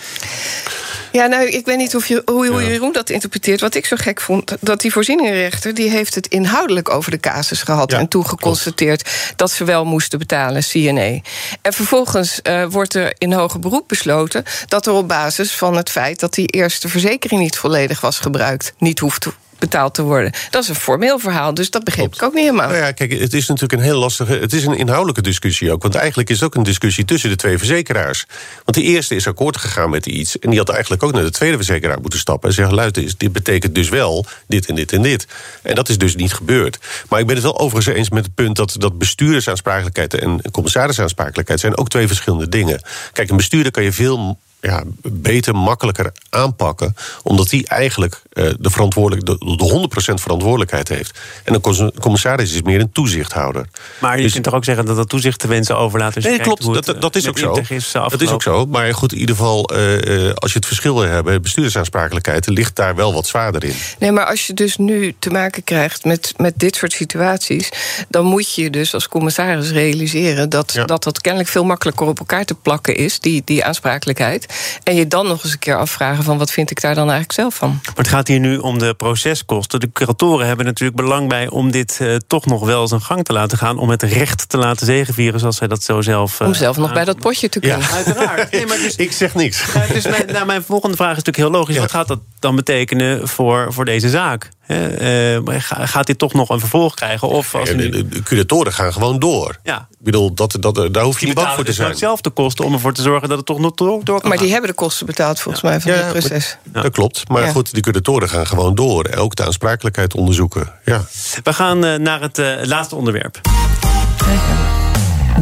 Ja, 1.12 1.26
nou, 1.26 1.48
ik 1.48 1.66
weet 1.66 1.76
niet 1.76 1.96
of 1.96 2.06
je, 2.06 2.22
hoe, 2.24 2.46
hoe 2.46 2.64
Jeroen 2.64 2.92
dat 2.92 3.10
interpreteert. 3.10 3.60
Wat 3.60 3.74
ik 3.74 3.86
zo 3.86 3.96
gek 3.98 4.20
vond, 4.20 4.56
dat 4.60 4.80
die 4.80 4.92
voorzieningenrechter... 4.92 5.74
die 5.74 5.90
heeft 5.90 6.14
het 6.14 6.26
inhoudelijk 6.26 6.90
over 6.90 7.10
de 7.10 7.20
casus 7.20 7.62
gehad... 7.62 7.92
en 7.92 8.08
toen 8.08 8.26
geconstateerd 8.26 9.10
dat 9.36 9.50
ze 9.50 9.64
wel 9.64 9.84
moesten 9.84 10.18
betalen, 10.18 10.62
CNE. 10.62 11.22
En 11.62 11.72
vervolgens 11.72 12.40
uh, 12.42 12.64
wordt 12.70 12.94
er 12.94 13.14
in 13.18 13.32
hoger 13.32 13.60
beroep 13.60 13.88
besloten... 13.88 14.44
dat 14.66 14.86
er 14.86 14.92
op 14.92 15.08
basis 15.08 15.52
van 15.52 15.76
het 15.76 15.90
feit 15.90 16.20
dat 16.20 16.34
die 16.34 16.46
eerste 16.46 16.88
verzekering 16.88 17.40
niet 17.40 17.56
volledig 17.56 18.00
was 18.00 18.18
gebruikt... 18.18 18.72
niet 18.78 18.98
hoeft 18.98 19.26
betaald 19.58 19.94
te 19.94 20.02
worden. 20.02 20.32
Dat 20.50 20.62
is 20.62 20.68
een 20.68 20.74
formeel 20.74 21.18
verhaal, 21.18 21.54
dus 21.54 21.70
dat 21.70 21.84
begreep 21.84 22.14
ik 22.14 22.22
ook 22.22 22.34
niet 22.34 22.44
helemaal. 22.44 22.68
Nou 22.68 22.78
ja, 22.78 22.92
kijk, 22.92 23.12
het 23.12 23.34
is 23.34 23.46
natuurlijk 23.46 23.72
een 23.72 23.86
heel 23.86 23.98
lastige... 23.98 24.32
het 24.32 24.52
is 24.52 24.64
een 24.64 24.76
inhoudelijke 24.76 25.22
discussie 25.22 25.72
ook. 25.72 25.82
Want 25.82 25.94
eigenlijk 25.94 26.30
is 26.30 26.36
het 26.40 26.44
ook 26.44 26.54
een 26.54 26.62
discussie 26.62 27.04
tussen 27.04 27.30
de 27.30 27.36
twee 27.36 27.58
verzekeraars. 27.58 28.26
Want 28.64 28.76
de 28.76 28.82
eerste 28.82 29.14
is 29.14 29.26
akkoord 29.26 29.56
gegaan 29.56 29.90
met 29.90 30.06
iets... 30.06 30.38
en 30.38 30.50
die 30.50 30.58
had 30.58 30.68
eigenlijk 30.68 31.02
ook 31.02 31.12
naar 31.12 31.22
de 31.22 31.30
tweede 31.30 31.56
verzekeraar 31.56 32.00
moeten 32.00 32.18
stappen... 32.18 32.48
en 32.48 32.54
zeggen, 32.54 32.74
luister, 32.74 33.12
dit 33.16 33.32
betekent 33.32 33.74
dus 33.74 33.88
wel 33.88 34.26
dit 34.46 34.66
en 34.66 34.74
dit 34.74 34.92
en 34.92 35.02
dit. 35.02 35.26
En 35.62 35.74
dat 35.74 35.88
is 35.88 35.98
dus 35.98 36.16
niet 36.16 36.32
gebeurd. 36.32 36.78
Maar 37.08 37.20
ik 37.20 37.26
ben 37.26 37.34
het 37.34 37.44
wel 37.44 37.58
overigens 37.58 37.96
eens 37.96 38.10
met 38.10 38.24
het 38.24 38.34
punt... 38.34 38.56
dat, 38.56 38.74
dat 38.78 38.98
bestuurdersaansprakelijkheid 38.98 40.14
en 40.14 40.40
commissarisaansprakelijkheid... 40.50 41.60
zijn 41.60 41.76
ook 41.76 41.88
twee 41.88 42.06
verschillende 42.06 42.48
dingen. 42.48 42.82
Kijk, 43.12 43.30
een 43.30 43.36
bestuurder 43.36 43.72
kan 43.72 43.82
je 43.82 43.92
veel 43.92 44.38
ja, 44.60 44.82
beter, 45.02 45.54
makkelijker 45.54 46.12
aanpakken. 46.30 46.96
Omdat 47.22 47.48
die 47.48 47.66
eigenlijk 47.66 48.22
uh, 48.32 48.50
de, 48.58 48.70
verantwoordelijk, 48.70 49.26
de, 49.26 49.38
de 49.38 49.88
100% 50.12 50.14
verantwoordelijkheid 50.14 50.88
heeft. 50.88 51.18
En 51.44 51.54
een 51.54 51.92
commissaris 52.00 52.54
is 52.54 52.62
meer 52.62 52.80
een 52.80 52.92
toezichthouder. 52.92 53.66
Maar 54.00 54.16
je 54.16 54.22
dus, 54.22 54.32
kunt 54.32 54.44
toch 54.44 54.54
ook 54.54 54.64
zeggen 54.64 54.84
dat 54.84 54.96
dat 54.96 55.08
toezicht 55.08 55.38
te 55.38 55.48
wensen 55.48 55.76
overlaat? 55.76 56.14
Dus 56.14 56.24
nee, 56.24 56.38
klopt. 56.38 56.86
Dat, 56.86 57.00
dat, 57.00 57.16
is 57.16 57.28
ook 57.28 57.38
zo. 57.38 57.62
Is 57.68 57.92
dat 57.92 58.20
is 58.20 58.30
ook 58.30 58.42
zo. 58.42 58.66
Maar 58.66 58.94
goed, 58.94 59.12
in 59.12 59.18
ieder 59.18 59.36
geval, 59.36 59.70
uh, 59.72 60.32
als 60.34 60.52
je 60.52 60.58
het 60.58 60.66
verschil 60.66 60.94
wil 60.94 61.08
hebben... 61.08 61.42
bestuurdersaansprakelijkheid, 61.42 62.46
ligt 62.46 62.76
daar 62.76 62.94
wel 62.94 63.12
wat 63.12 63.26
zwaarder 63.26 63.64
in. 63.64 63.74
Nee, 63.98 64.12
maar 64.12 64.24
als 64.24 64.46
je 64.46 64.54
dus 64.54 64.76
nu 64.76 65.14
te 65.18 65.30
maken 65.30 65.64
krijgt 65.64 66.04
met, 66.04 66.34
met 66.36 66.54
dit 66.56 66.76
soort 66.76 66.92
situaties... 66.92 67.68
dan 68.08 68.24
moet 68.24 68.54
je 68.54 68.70
dus 68.70 68.94
als 68.94 69.08
commissaris 69.08 69.70
realiseren... 69.70 70.48
dat, 70.48 70.82
dat 70.86 71.04
dat 71.04 71.20
kennelijk 71.20 71.50
veel 71.50 71.64
makkelijker 71.64 72.06
op 72.06 72.18
elkaar 72.18 72.44
te 72.44 72.54
plakken 72.54 72.96
is... 72.96 73.20
die, 73.20 73.42
die 73.44 73.64
aansprakelijkheid. 73.64 74.46
En 74.82 74.94
je 74.94 75.06
dan 75.06 75.26
nog 75.26 75.44
eens 75.44 75.52
een 75.52 75.58
keer 75.58 75.78
afvragen 75.78 76.24
van 76.24 76.38
wat 76.38 76.50
vind 76.50 76.70
ik 76.70 76.80
daar 76.80 76.94
dan 76.94 77.10
eigenlijk 77.10 77.32
zelf 77.32 77.54
van. 77.54 77.80
Maar 77.84 77.94
het 77.94 78.08
gaat 78.08 78.28
hier 78.28 78.40
nu 78.40 78.56
om 78.56 78.78
de 78.78 78.94
proceskosten. 78.94 79.80
De 79.80 79.92
curatoren 79.92 80.46
hebben 80.46 80.66
natuurlijk 80.66 80.96
belang 80.96 81.28
bij 81.28 81.48
om 81.48 81.70
dit 81.70 81.98
uh, 82.02 82.16
toch 82.26 82.46
nog 82.46 82.64
wel 82.64 82.88
zijn 82.88 83.00
gang 83.00 83.24
te 83.24 83.32
laten 83.32 83.58
gaan. 83.58 83.78
Om 83.78 83.90
het 83.90 84.02
recht 84.02 84.48
te 84.48 84.58
laten 84.58 84.86
zegenvieren 84.86 85.40
zoals 85.40 85.56
zij 85.56 85.68
dat 85.68 85.82
zo 85.82 86.00
zelf... 86.00 86.40
Uh, 86.40 86.46
om 86.46 86.54
zelf 86.54 86.76
nog 86.76 86.92
bij 86.92 87.04
dat 87.04 87.18
potje 87.18 87.48
te 87.48 87.60
kunnen. 87.60 87.80
Ja, 87.80 87.90
uiteraard. 87.90 88.50
Nee, 88.52 88.66
maar 88.66 88.76
dus, 88.76 88.96
ik 88.96 89.12
zeg 89.12 89.34
niks. 89.34 89.64
dus 89.92 90.06
mijn, 90.06 90.26
nou, 90.26 90.46
mijn 90.46 90.62
volgende 90.62 90.96
vraag 90.96 91.16
is 91.16 91.16
natuurlijk 91.16 91.48
heel 91.48 91.60
logisch. 91.60 91.78
Wat 91.78 91.90
gaat 91.90 92.08
dat 92.08 92.20
dan 92.38 92.56
betekenen 92.56 93.28
voor, 93.28 93.72
voor 93.72 93.84
deze 93.84 94.08
zaak? 94.08 94.48
Uh, 94.68 95.38
gaat 95.68 96.06
dit 96.06 96.18
toch 96.18 96.32
nog 96.32 96.48
een 96.48 96.60
vervolg 96.60 96.94
krijgen? 96.94 97.28
Of 97.28 97.54
als 97.54 97.74
nu... 97.74 97.90
de, 97.90 98.22
curatoren 98.22 98.72
gaan 98.72 98.92
gewoon 98.92 99.18
door. 99.18 99.56
Ja. 99.62 99.88
Ik 99.90 100.04
bedoel, 100.04 100.34
dat, 100.34 100.56
dat, 100.60 100.88
daar 100.94 101.04
hoef 101.04 101.20
je 101.20 101.26
niet 101.26 101.34
bang 101.34 101.48
voor 101.48 101.56
te 101.56 101.64
dus 101.64 101.76
zijn. 101.76 101.96
zelf 101.96 102.20
de 102.20 102.30
kosten 102.30 102.64
om 102.64 102.72
ervoor 102.72 102.92
te 102.92 103.02
zorgen 103.02 103.28
dat 103.28 103.36
het 103.36 103.46
toch 103.46 103.58
nog 103.58 103.74
door, 103.74 104.04
door 104.04 104.20
kan 104.20 104.28
Maar 104.28 104.38
die 104.38 104.50
hebben 104.50 104.70
de 104.70 104.76
kosten 104.76 105.06
betaald 105.06 105.40
volgens 105.40 105.64
mij 105.64 105.80
van 105.80 105.90
het 105.90 106.08
proces. 106.08 106.56
Dat 106.64 106.90
klopt. 106.90 107.28
Maar 107.28 107.48
goed, 107.48 107.72
die 107.72 107.82
curatoren 107.82 108.28
gaan 108.28 108.46
gewoon 108.46 108.74
door. 108.74 109.10
Ook 109.16 109.36
de 109.36 109.44
aansprakelijkheid 109.44 110.14
onderzoeken. 110.14 110.72
Ja. 110.84 111.04
We 111.42 111.52
gaan 111.52 111.84
uh, 111.84 111.94
naar 111.94 112.20
het 112.20 112.38
uh, 112.38 112.54
laatste 112.62 112.96
onderwerp. 112.96 113.40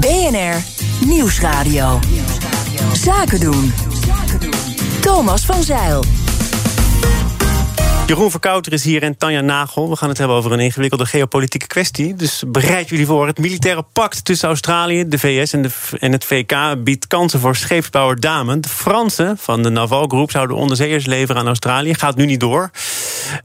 BNR 0.01 0.63
Nieuwsradio. 1.01 2.01
Zaken 2.93 3.41
doen. 3.41 3.73
Thomas 5.01 5.45
van 5.45 5.63
Zeil. 5.63 6.26
Jeroen 8.07 8.31
Verkouter 8.31 8.73
is 8.73 8.85
hier 8.85 9.03
en 9.03 9.17
Tanja 9.17 9.41
Nagel. 9.41 9.91
We 9.91 9.97
gaan 9.97 10.09
het 10.09 10.19
hebben 10.19 10.37
over 10.37 10.53
een 10.53 10.61
ingewikkelde 10.61 11.07
geopolitieke 11.07 11.67
kwestie. 11.67 12.15
Dus 12.15 12.43
bereid 12.47 12.89
jullie 12.89 13.07
voor. 13.07 13.27
Het 13.27 13.39
militaire 13.39 13.85
pact 13.93 14.25
tussen 14.25 14.49
Australië, 14.49 15.09
de 15.09 15.19
VS 15.19 15.53
en, 15.53 15.63
de, 15.63 15.71
en 15.99 16.13
het 16.13 16.25
VK... 16.25 16.55
biedt 16.85 17.07
kansen 17.07 17.41
voor 17.41 17.57
scheepsbouwer 17.57 18.21
Damen. 18.21 18.61
De 18.61 18.69
Fransen 18.69 19.39
van 19.39 19.63
de 19.63 19.69
Naval 19.69 20.07
Group 20.07 20.31
zouden 20.31 20.57
onderzeeërs 20.57 21.07
leveren 21.07 21.41
aan 21.41 21.47
Australië. 21.47 21.95
Gaat 21.95 22.17
nu 22.17 22.27
niet 22.27 22.41
door. 22.41 22.71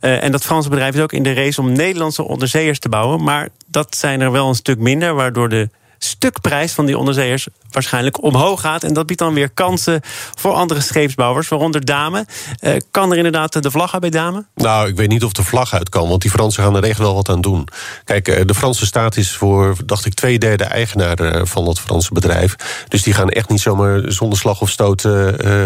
Uh, 0.01 0.23
en 0.23 0.31
dat 0.31 0.43
Franse 0.43 0.69
bedrijf 0.69 0.95
is 0.95 1.01
ook 1.01 1.13
in 1.13 1.23
de 1.23 1.33
race 1.33 1.61
om 1.61 1.71
Nederlandse 1.71 2.23
onderzeeërs 2.23 2.79
te 2.79 2.89
bouwen. 2.89 3.23
Maar 3.23 3.49
dat 3.67 3.95
zijn 3.95 4.21
er 4.21 4.31
wel 4.31 4.47
een 4.47 4.55
stuk 4.55 4.79
minder... 4.79 5.13
waardoor 5.13 5.49
de 5.49 5.69
stukprijs 6.03 6.71
van 6.71 6.85
die 6.85 6.97
onderzeeërs 6.97 7.47
waarschijnlijk 7.69 8.23
omhoog 8.23 8.61
gaat. 8.61 8.83
En 8.83 8.93
dat 8.93 9.05
biedt 9.05 9.19
dan 9.19 9.33
weer 9.33 9.49
kansen 9.49 10.01
voor 10.35 10.53
andere 10.53 10.81
scheepsbouwers, 10.81 11.47
waaronder 11.47 11.85
Dame. 11.85 12.25
Uh, 12.59 12.73
kan 12.91 13.11
er 13.11 13.17
inderdaad 13.17 13.63
de 13.63 13.71
vlag 13.71 13.93
uit 13.93 14.01
bij 14.01 14.09
Dame? 14.09 14.45
Nou, 14.55 14.87
ik 14.87 14.95
weet 14.95 15.09
niet 15.09 15.23
of 15.23 15.31
de 15.31 15.43
vlag 15.43 15.73
uit 15.73 15.89
kan, 15.89 16.09
want 16.09 16.21
die 16.21 16.31
Fransen 16.31 16.63
gaan 16.63 16.75
er 16.75 16.83
echt 16.83 16.99
wel 16.99 17.15
wat 17.15 17.29
aan 17.29 17.41
doen. 17.41 17.67
Kijk, 18.03 18.27
eh, 18.27 18.45
de 18.45 18.55
Franse 18.55 18.85
staat 18.85 19.17
is 19.17 19.31
voor, 19.31 19.75
dacht 19.85 20.05
ik, 20.05 20.13
twee 20.13 20.39
derde 20.39 20.63
eigenaar 20.63 21.19
eh, 21.19 21.41
van 21.45 21.65
dat 21.65 21.79
Franse 21.79 22.13
bedrijf. 22.13 22.55
Dus 22.87 23.03
die 23.03 23.13
gaan 23.13 23.29
echt 23.29 23.49
niet 23.49 23.61
zomaar 23.61 24.01
zonder 24.11 24.37
slag 24.37 24.61
of 24.61 24.69
stoot 24.69 25.01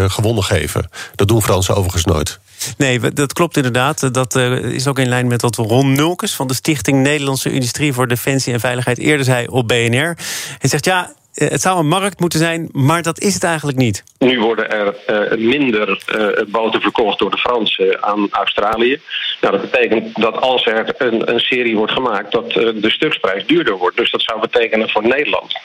gewonnen 0.06 0.44
geven. 0.44 0.90
Dat 1.14 1.28
doen 1.28 1.42
Fransen 1.42 1.76
overigens 1.76 2.04
nooit. 2.04 2.38
Nee, 2.76 3.00
dat 3.12 3.32
klopt 3.32 3.56
inderdaad. 3.56 4.14
Dat 4.14 4.34
is 4.34 4.86
ook 4.86 4.98
in 4.98 5.08
lijn 5.08 5.26
met 5.26 5.42
wat 5.42 5.56
Ron 5.56 5.92
Nulkes 5.92 6.34
van 6.34 6.46
de 6.46 6.54
Stichting 6.54 7.02
Nederlandse 7.02 7.52
Industrie 7.52 7.92
voor 7.92 8.08
Defensie 8.08 8.52
en 8.52 8.60
Veiligheid 8.60 8.98
eerder 8.98 9.24
zei 9.24 9.46
op 9.46 9.68
BNR. 9.68 10.16
Hij 10.58 10.68
zegt 10.68 10.84
ja. 10.84 11.14
Eh, 11.36 11.48
het 11.48 11.60
zou 11.60 11.78
een 11.78 11.88
markt 11.88 12.20
moeten 12.20 12.38
zijn, 12.38 12.68
maar 12.72 13.02
dat 13.02 13.20
is 13.20 13.34
het 13.34 13.44
eigenlijk 13.44 13.78
niet. 13.78 14.04
Nu 14.18 14.40
worden 14.40 14.70
er 14.70 14.94
minder 15.38 15.88
uh, 15.88 16.44
boten 16.46 16.80
verkocht 16.80 17.18
door 17.18 17.30
de 17.30 17.38
Fransen 17.38 18.02
aan 18.02 18.28
Australië. 18.30 19.00
Nou, 19.40 19.52
dat 19.52 19.70
betekent 19.70 20.20
dat 20.20 20.40
als 20.40 20.66
er 20.66 20.94
een, 20.98 21.32
een 21.32 21.40
serie 21.40 21.76
wordt 21.76 21.92
gemaakt, 21.92 22.32
dat 22.32 22.52
de 22.52 22.90
stuksprijs 22.90 23.46
duurder 23.46 23.76
wordt. 23.76 23.96
Dus 23.96 24.10
dat 24.10 24.22
zou 24.22 24.40
betekenen 24.40 24.90
voor 24.90 25.06
Nederland 25.06 25.58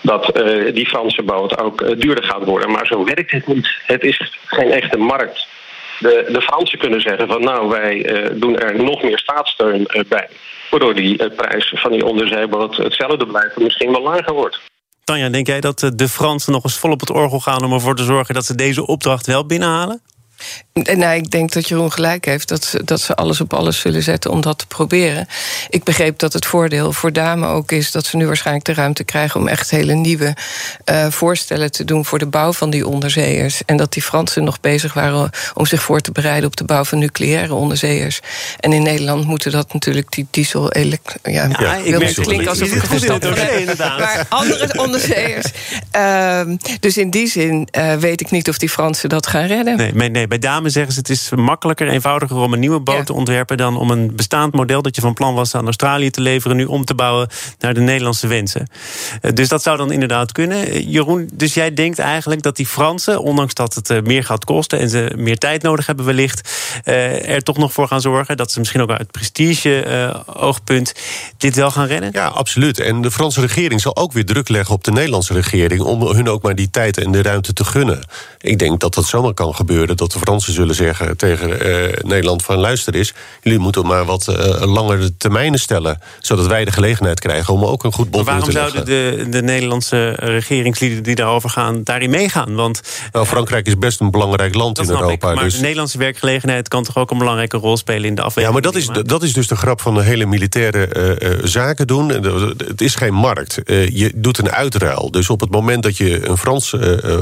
dat 0.00 0.40
die 0.74 0.86
Franse 0.86 1.22
boot 1.22 1.58
ook 1.58 2.00
duurder 2.00 2.24
gaat 2.24 2.44
worden. 2.44 2.70
Maar 2.70 2.86
zo 2.86 3.04
werkt 3.04 3.30
het 3.30 3.46
niet. 3.46 3.68
Het 3.86 4.02
is 4.02 4.38
geen 4.46 4.70
echte 4.70 4.98
markt. 4.98 5.46
De, 6.02 6.28
de 6.32 6.40
Fransen 6.42 6.78
kunnen 6.78 7.00
zeggen 7.00 7.28
van 7.28 7.40
nou, 7.40 7.68
wij 7.68 8.30
doen 8.34 8.58
er 8.58 8.84
nog 8.84 9.02
meer 9.02 9.18
staatssteun 9.18 9.86
bij. 10.08 10.28
Waardoor 10.70 10.94
die 10.94 11.30
prijs 11.30 11.74
van 11.76 11.90
die 11.92 12.04
onderzeeboot 12.04 12.76
hetzelfde 12.76 13.26
blijft 13.26 13.56
en 13.56 13.62
misschien 13.62 13.90
wel 13.90 14.02
lager 14.02 14.34
wordt. 14.34 14.60
Tanja, 15.04 15.28
denk 15.28 15.46
jij 15.46 15.60
dat 15.60 15.92
de 15.94 16.08
Fransen 16.08 16.52
nog 16.52 16.64
eens 16.64 16.78
vol 16.78 16.90
op 16.90 17.00
het 17.00 17.10
orgel 17.10 17.40
gaan 17.40 17.64
om 17.64 17.72
ervoor 17.72 17.96
te 17.96 18.04
zorgen 18.04 18.34
dat 18.34 18.44
ze 18.44 18.54
deze 18.54 18.86
opdracht 18.86 19.26
wel 19.26 19.46
binnenhalen? 19.46 20.02
Nou, 20.72 21.16
ik 21.16 21.30
denk 21.30 21.52
dat 21.52 21.68
Jeroen 21.68 21.92
gelijk 21.92 22.24
heeft 22.24 22.48
dat 22.48 22.64
ze, 22.64 22.84
dat 22.84 23.00
ze 23.00 23.14
alles 23.14 23.40
op 23.40 23.52
alles 23.52 23.80
zullen 23.80 24.02
zetten 24.02 24.30
om 24.30 24.40
dat 24.40 24.58
te 24.58 24.66
proberen. 24.66 25.26
Ik 25.68 25.84
begreep 25.84 26.18
dat 26.18 26.32
het 26.32 26.46
voordeel 26.46 26.92
voor 26.92 27.12
Dame 27.12 27.46
ook 27.46 27.72
is 27.72 27.90
dat 27.90 28.06
ze 28.06 28.16
nu 28.16 28.26
waarschijnlijk 28.26 28.66
de 28.66 28.74
ruimte 28.74 29.04
krijgen 29.04 29.40
om 29.40 29.48
echt 29.48 29.70
hele 29.70 29.94
nieuwe 29.94 30.36
uh, 30.90 31.06
voorstellen 31.06 31.72
te 31.72 31.84
doen 31.84 32.04
voor 32.04 32.18
de 32.18 32.26
bouw 32.26 32.52
van 32.52 32.70
die 32.70 32.86
onderzeeërs. 32.86 33.62
En 33.66 33.76
dat 33.76 33.92
die 33.92 34.02
Fransen 34.02 34.44
nog 34.44 34.60
bezig 34.60 34.92
waren 34.92 35.30
om 35.54 35.66
zich 35.66 35.82
voor 35.82 36.00
te 36.00 36.12
bereiden 36.12 36.46
op 36.46 36.56
de 36.56 36.64
bouw 36.64 36.84
van 36.84 36.98
nucleaire 36.98 37.54
onderzeeërs. 37.54 38.20
En 38.60 38.72
in 38.72 38.82
Nederland 38.82 39.24
moeten 39.24 39.52
dat 39.52 39.72
natuurlijk 39.72 40.12
die 40.12 40.26
diesel. 40.30 40.78
Ja, 40.78 40.98
ja, 41.22 41.74
ik 41.74 41.90
wil 41.90 42.00
het 42.00 42.20
klinken 42.20 42.48
alsof 42.48 42.68
ik 42.68 42.82
het 42.82 43.58
inderdaad. 43.58 43.98
Maar 43.98 44.26
andere 44.28 44.78
onderzeeërs. 44.78 45.50
Uh, 45.96 46.40
dus 46.80 46.96
in 46.96 47.10
die 47.10 47.26
zin 47.26 47.68
uh, 47.78 47.94
weet 47.94 48.20
ik 48.20 48.30
niet 48.30 48.48
of 48.48 48.58
die 48.58 48.68
Fransen 48.68 49.08
dat 49.08 49.26
gaan 49.26 49.46
redden. 49.46 49.76
Nee, 49.76 50.10
nee 50.10 50.26
bij 50.32 50.40
Dame 50.40 50.70
zeggen 50.70 50.92
ze 50.92 50.98
het 50.98 51.08
is 51.08 51.30
makkelijker, 51.30 51.88
eenvoudiger 51.88 52.36
om 52.36 52.52
een 52.52 52.60
nieuwe 52.60 52.80
boot 52.80 53.06
te 53.06 53.12
ontwerpen 53.12 53.56
dan 53.56 53.76
om 53.76 53.90
een 53.90 54.16
bestaand 54.16 54.52
model 54.52 54.82
dat 54.82 54.94
je 54.94 55.00
van 55.00 55.14
plan 55.14 55.34
was 55.34 55.54
aan 55.54 55.64
Australië 55.64 56.10
te 56.10 56.20
leveren, 56.20 56.56
nu 56.56 56.64
om 56.64 56.84
te 56.84 56.94
bouwen 56.94 57.28
naar 57.58 57.74
de 57.74 57.80
Nederlandse 57.80 58.26
wensen. 58.26 58.66
Eh, 59.20 59.32
dus 59.32 59.48
dat 59.48 59.62
zou 59.62 59.76
dan 59.76 59.92
inderdaad 59.92 60.32
kunnen. 60.32 60.66
Eh, 60.66 60.88
Jeroen, 60.88 61.30
dus 61.32 61.54
jij 61.54 61.74
denkt 61.74 61.98
eigenlijk 61.98 62.42
dat 62.42 62.56
die 62.56 62.66
Fransen, 62.66 63.22
ondanks 63.22 63.54
dat 63.54 63.74
het 63.74 63.90
eh, 63.90 64.02
meer 64.02 64.24
gaat 64.24 64.44
kosten 64.44 64.78
en 64.78 64.88
ze 64.88 65.12
meer 65.16 65.38
tijd 65.38 65.62
nodig 65.62 65.86
hebben, 65.86 66.04
wellicht 66.04 66.50
er 66.84 67.42
toch 67.42 67.56
nog 67.56 67.72
voor 67.72 67.88
gaan 67.88 68.00
zorgen 68.00 68.36
dat 68.36 68.52
ze 68.52 68.58
misschien 68.58 68.80
ook 68.80 68.90
uit 68.90 69.10
prestige-oogpunt 69.10 70.94
dit 71.36 71.56
wel 71.56 71.70
gaan 71.70 71.86
rennen? 71.86 72.10
Ja, 72.12 72.26
absoluut. 72.26 72.78
En 72.78 73.02
de 73.02 73.10
Franse 73.10 73.40
regering 73.40 73.80
zal 73.80 73.96
ook 73.96 74.12
weer 74.12 74.24
druk 74.24 74.48
leggen 74.48 74.74
op 74.74 74.84
de 74.84 74.92
Nederlandse 74.92 75.32
regering 75.32 75.80
om 75.80 76.02
hun 76.02 76.28
ook 76.28 76.42
maar 76.42 76.54
die 76.54 76.70
tijd 76.70 76.98
en 76.98 77.12
de 77.12 77.22
ruimte 77.22 77.52
te 77.52 77.64
gunnen. 77.64 78.06
Ik 78.40 78.58
denk 78.58 78.80
dat 78.80 78.94
dat 78.94 79.06
zomaar 79.06 79.34
kan 79.34 79.54
gebeuren, 79.54 79.96
dat 79.96 80.12
de 80.12 80.18
Fransen 80.22 80.52
zullen 80.52 80.74
zeggen 80.74 81.16
tegen 81.16 81.48
uh, 81.48 81.88
Nederland 82.02 82.42
van 82.42 82.56
luister 82.56 82.94
eens, 82.94 83.12
jullie 83.40 83.58
moeten 83.58 83.86
maar 83.86 84.04
wat 84.04 84.26
uh, 84.28 84.36
langere 84.60 85.16
termijnen 85.16 85.58
stellen, 85.58 86.00
zodat 86.18 86.46
wij 86.46 86.64
de 86.64 86.72
gelegenheid 86.72 87.20
krijgen 87.20 87.54
om 87.54 87.64
ook 87.64 87.84
een 87.84 87.92
goed 87.92 88.10
bod 88.10 88.26
te 88.26 88.32
leggen. 88.32 88.52
Waarom 88.52 88.72
zouden 88.72 88.84
de, 88.84 89.28
de 89.28 89.42
Nederlandse 89.42 90.10
regeringslieden 90.10 91.02
die 91.02 91.14
daarover 91.14 91.50
gaan, 91.50 91.80
daarin 91.84 92.10
meegaan? 92.10 92.54
Want 92.54 92.80
nou, 93.12 93.26
Frankrijk 93.26 93.66
is 93.66 93.78
best 93.78 94.00
een 94.00 94.10
belangrijk 94.10 94.54
land 94.54 94.78
in 94.78 94.88
Europa. 94.88 95.12
Ik, 95.12 95.34
maar 95.34 95.44
dus... 95.44 95.54
de 95.54 95.60
Nederlandse 95.60 95.98
werkgelegenheid 95.98 96.68
kan 96.68 96.82
toch 96.82 96.96
ook 96.96 97.10
een 97.10 97.18
belangrijke 97.18 97.56
rol 97.56 97.76
spelen 97.76 98.04
in 98.04 98.14
de 98.14 98.22
afweging? 98.22 98.46
Ja, 98.46 98.52
maar 98.52 98.72
dat 98.72 98.74
is, 98.74 99.06
dat 99.08 99.22
is 99.22 99.32
dus 99.32 99.46
de 99.46 99.56
grap 99.56 99.80
van 99.80 99.94
de 99.94 100.02
hele 100.02 100.26
militaire 100.26 101.18
uh, 101.22 101.38
zaken 101.44 101.86
doen. 101.86 102.08
Het 102.66 102.80
is 102.80 102.94
geen 102.94 103.14
markt. 103.14 103.60
je 103.66 104.12
doet 104.14 104.38
een 104.38 104.50
uitruil. 104.50 105.10
Dus 105.10 105.30
op 105.30 105.40
het 105.40 105.50
moment 105.50 105.82
dat 105.82 105.96
je 105.96 106.28
een 106.28 106.38
Frans 106.38 106.76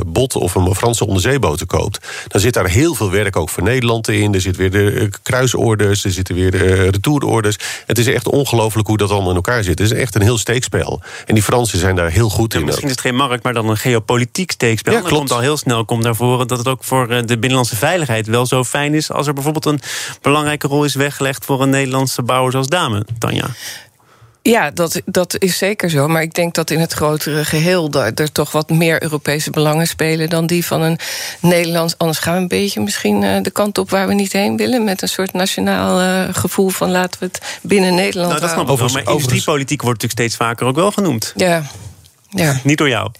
bot 0.06 0.36
of 0.36 0.54
een 0.54 0.74
Franse 0.74 1.06
onderzeeboten 1.06 1.66
koopt, 1.66 2.06
dan 2.28 2.40
zit 2.40 2.54
daar 2.54 2.68
heel 2.68 2.79
heel 2.80 2.94
veel 2.94 3.10
werk 3.10 3.36
ook 3.36 3.48
voor 3.48 3.62
Nederland 3.62 4.08
in. 4.08 4.34
Er 4.34 4.40
zitten 4.40 4.62
weer 4.62 4.70
de 4.70 5.10
kruisorders, 5.22 6.04
er 6.04 6.10
zitten 6.10 6.34
weer 6.34 6.50
de 6.50 6.90
retourorders. 6.90 7.56
Het 7.86 7.98
is 7.98 8.06
echt 8.06 8.28
ongelooflijk 8.28 8.88
hoe 8.88 8.96
dat 8.96 9.10
allemaal 9.10 9.30
in 9.30 9.36
elkaar 9.36 9.62
zit. 9.62 9.78
Het 9.78 9.92
is 9.92 9.98
echt 9.98 10.14
een 10.14 10.22
heel 10.22 10.38
steekspel. 10.38 11.02
En 11.26 11.34
die 11.34 11.42
Fransen 11.42 11.78
zijn 11.78 11.96
daar 11.96 12.10
heel 12.10 12.28
goed 12.28 12.54
in. 12.54 12.64
Misschien 12.64 12.86
is 12.86 12.92
het 12.92 13.00
geen 13.00 13.14
markt, 13.14 13.42
maar 13.42 13.52
dan 13.52 13.68
een 13.68 13.76
geopolitiek 13.76 14.50
steekspel. 14.50 14.92
Ja, 14.92 14.98
klopt. 14.98 15.14
komt 15.14 15.30
al 15.32 15.40
heel 15.40 15.56
snel 15.56 15.84
komt 15.84 16.02
naar 16.02 16.16
voren 16.16 16.46
dat 16.46 16.58
het 16.58 16.68
ook 16.68 16.84
voor 16.84 17.08
de 17.08 17.38
binnenlandse 17.38 17.76
veiligheid 17.76 18.26
wel 18.26 18.46
zo 18.46 18.64
fijn 18.64 18.94
is 18.94 19.10
als 19.12 19.26
er 19.26 19.32
bijvoorbeeld 19.32 19.64
een 19.66 19.80
belangrijke 20.22 20.66
rol 20.66 20.84
is 20.84 20.94
weggelegd 20.94 21.44
voor 21.44 21.62
een 21.62 21.70
Nederlandse 21.70 22.22
bouwer 22.22 22.52
zoals 22.52 22.66
Dame, 22.66 23.06
Tanja. 23.18 23.46
Ja, 24.50 24.70
dat, 24.70 25.02
dat 25.04 25.36
is 25.38 25.58
zeker 25.58 25.90
zo. 25.90 26.08
Maar 26.08 26.22
ik 26.22 26.34
denk 26.34 26.54
dat 26.54 26.70
in 26.70 26.80
het 26.80 26.92
grotere 26.92 27.44
geheel 27.44 27.92
er 27.92 28.32
toch 28.32 28.52
wat 28.52 28.70
meer 28.70 29.02
Europese 29.02 29.50
belangen 29.50 29.86
spelen 29.86 30.28
dan 30.28 30.46
die 30.46 30.66
van 30.66 30.82
een 30.82 30.98
Nederlands. 31.40 31.94
Anders 31.98 32.18
gaan 32.18 32.34
we 32.34 32.40
een 32.40 32.48
beetje 32.48 32.80
misschien 32.80 33.22
uh, 33.22 33.42
de 33.42 33.50
kant 33.50 33.78
op 33.78 33.90
waar 33.90 34.06
we 34.06 34.14
niet 34.14 34.32
heen 34.32 34.56
willen. 34.56 34.84
Met 34.84 35.02
een 35.02 35.08
soort 35.08 35.32
nationaal 35.32 36.00
uh, 36.00 36.34
gevoel 36.34 36.68
van 36.68 36.90
laten 36.90 37.20
we 37.20 37.26
het 37.26 37.58
binnen 37.62 37.94
Nederland. 37.94 38.28
Nou, 38.28 38.40
dat 38.40 38.50
snap 38.50 38.70
ik 38.70 38.78
wel. 38.78 38.88
Maar 38.88 39.12
industriepolitiek 39.12 39.82
wordt 39.82 40.02
natuurlijk 40.02 40.30
steeds 40.30 40.48
vaker 40.48 40.66
ook 40.66 40.76
wel 40.76 40.92
genoemd. 40.92 41.32
Ja. 41.36 41.62
ja. 42.28 42.60
Niet 42.64 42.78
door 42.78 42.88
jou. 42.88 43.10